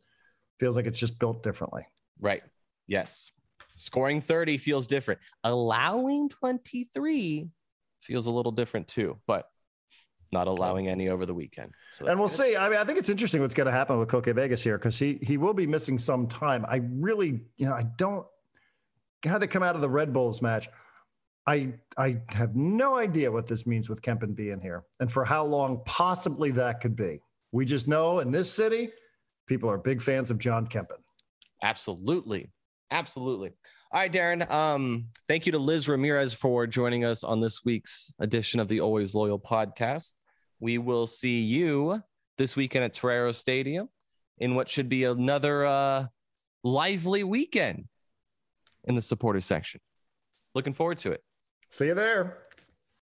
Feels 0.60 0.76
like 0.76 0.86
it's 0.86 1.00
just 1.00 1.20
built 1.20 1.44
differently. 1.44 1.86
Right. 2.20 2.42
Yes. 2.88 3.32
Scoring 3.76 4.22
30 4.22 4.58
feels 4.58 4.88
different. 4.88 5.20
Allowing 5.44 6.30
23 6.30 7.48
feels 8.02 8.26
a 8.26 8.32
little 8.32 8.52
different 8.52 8.88
too, 8.88 9.20
but 9.28 9.50
not 10.32 10.48
allowing 10.48 10.88
any 10.88 11.10
over 11.10 11.26
the 11.26 11.34
weekend. 11.34 11.74
So 11.92 12.08
and 12.08 12.20
we'll 12.20 12.28
good. 12.28 12.36
see. 12.36 12.58
I 12.58 12.70
mean, 12.70 12.80
I 12.80 12.84
think 12.84 12.98
it's 12.98 13.10
interesting 13.10 13.42
what's 13.42 13.54
going 13.54 13.68
to 13.68 13.72
happen 13.72 14.00
with 14.00 14.10
Koke 14.10 14.34
Vegas 14.34 14.64
here 14.64 14.78
because 14.78 14.98
he 14.98 15.20
he 15.22 15.38
will 15.38 15.54
be 15.54 15.68
missing 15.68 16.00
some 16.00 16.28
time. 16.28 16.66
I 16.68 16.82
really, 16.92 17.42
you 17.58 17.68
know, 17.68 17.74
I 17.74 17.86
don't 17.98 18.26
had 19.24 19.42
to 19.42 19.48
come 19.48 19.64
out 19.64 19.76
of 19.76 19.82
the 19.82 19.90
Red 19.90 20.12
Bulls 20.12 20.42
match. 20.42 20.68
I 21.48 21.74
I 21.98 22.18
have 22.30 22.56
no 22.56 22.96
idea 22.96 23.32
what 23.32 23.48
this 23.48 23.66
means 23.66 23.88
with 23.90 24.02
Kempin 24.02 24.36
being 24.36 24.60
here 24.60 24.84
and 25.00 25.12
for 25.12 25.24
how 25.24 25.46
long 25.46 25.82
possibly 25.86 26.52
that 26.52 26.82
could 26.82 26.96
be. 26.96 27.22
We 27.54 27.66
just 27.66 27.88
know 27.88 28.20
in 28.20 28.32
this 28.32 28.52
city, 28.52 28.92
people 29.48 29.70
are 29.70 29.78
big 29.78 30.02
fans 30.02 30.30
of 30.30 30.38
John 30.38 30.68
Kempin. 30.68 31.00
Absolutely. 31.64 32.52
Absolutely. 32.92 33.52
All 33.92 34.02
right, 34.02 34.12
Darren. 34.12 34.50
Um, 34.52 35.08
thank 35.30 35.46
you 35.46 35.54
to 35.54 35.58
Liz 35.58 35.88
Ramirez 35.88 36.34
for 36.34 36.68
joining 36.68 37.06
us 37.06 37.24
on 37.24 37.40
this 37.40 37.64
week's 37.64 38.12
edition 38.20 38.60
of 38.60 38.68
the 38.68 38.82
Always 38.82 39.16
Loyal 39.16 39.40
podcast. 39.40 40.12
We 40.60 40.78
will 40.78 41.08
see 41.08 41.42
you 41.42 42.04
this 42.38 42.58
weekend 42.58 42.84
at 42.84 42.94
Torero 42.94 43.32
Stadium 43.32 43.88
in 44.40 44.56
what 44.56 44.70
should 44.70 44.90
be 44.90 45.06
another 45.06 45.66
uh, 45.66 46.08
lively 46.64 47.24
weekend 47.24 47.88
in 48.84 48.96
the 48.96 49.02
supporter 49.02 49.42
section. 49.42 49.80
Looking 50.54 50.74
forward 50.74 50.98
to 51.00 51.12
it. 51.12 51.24
See 51.70 51.88
you 51.88 51.94
there. 51.94 52.47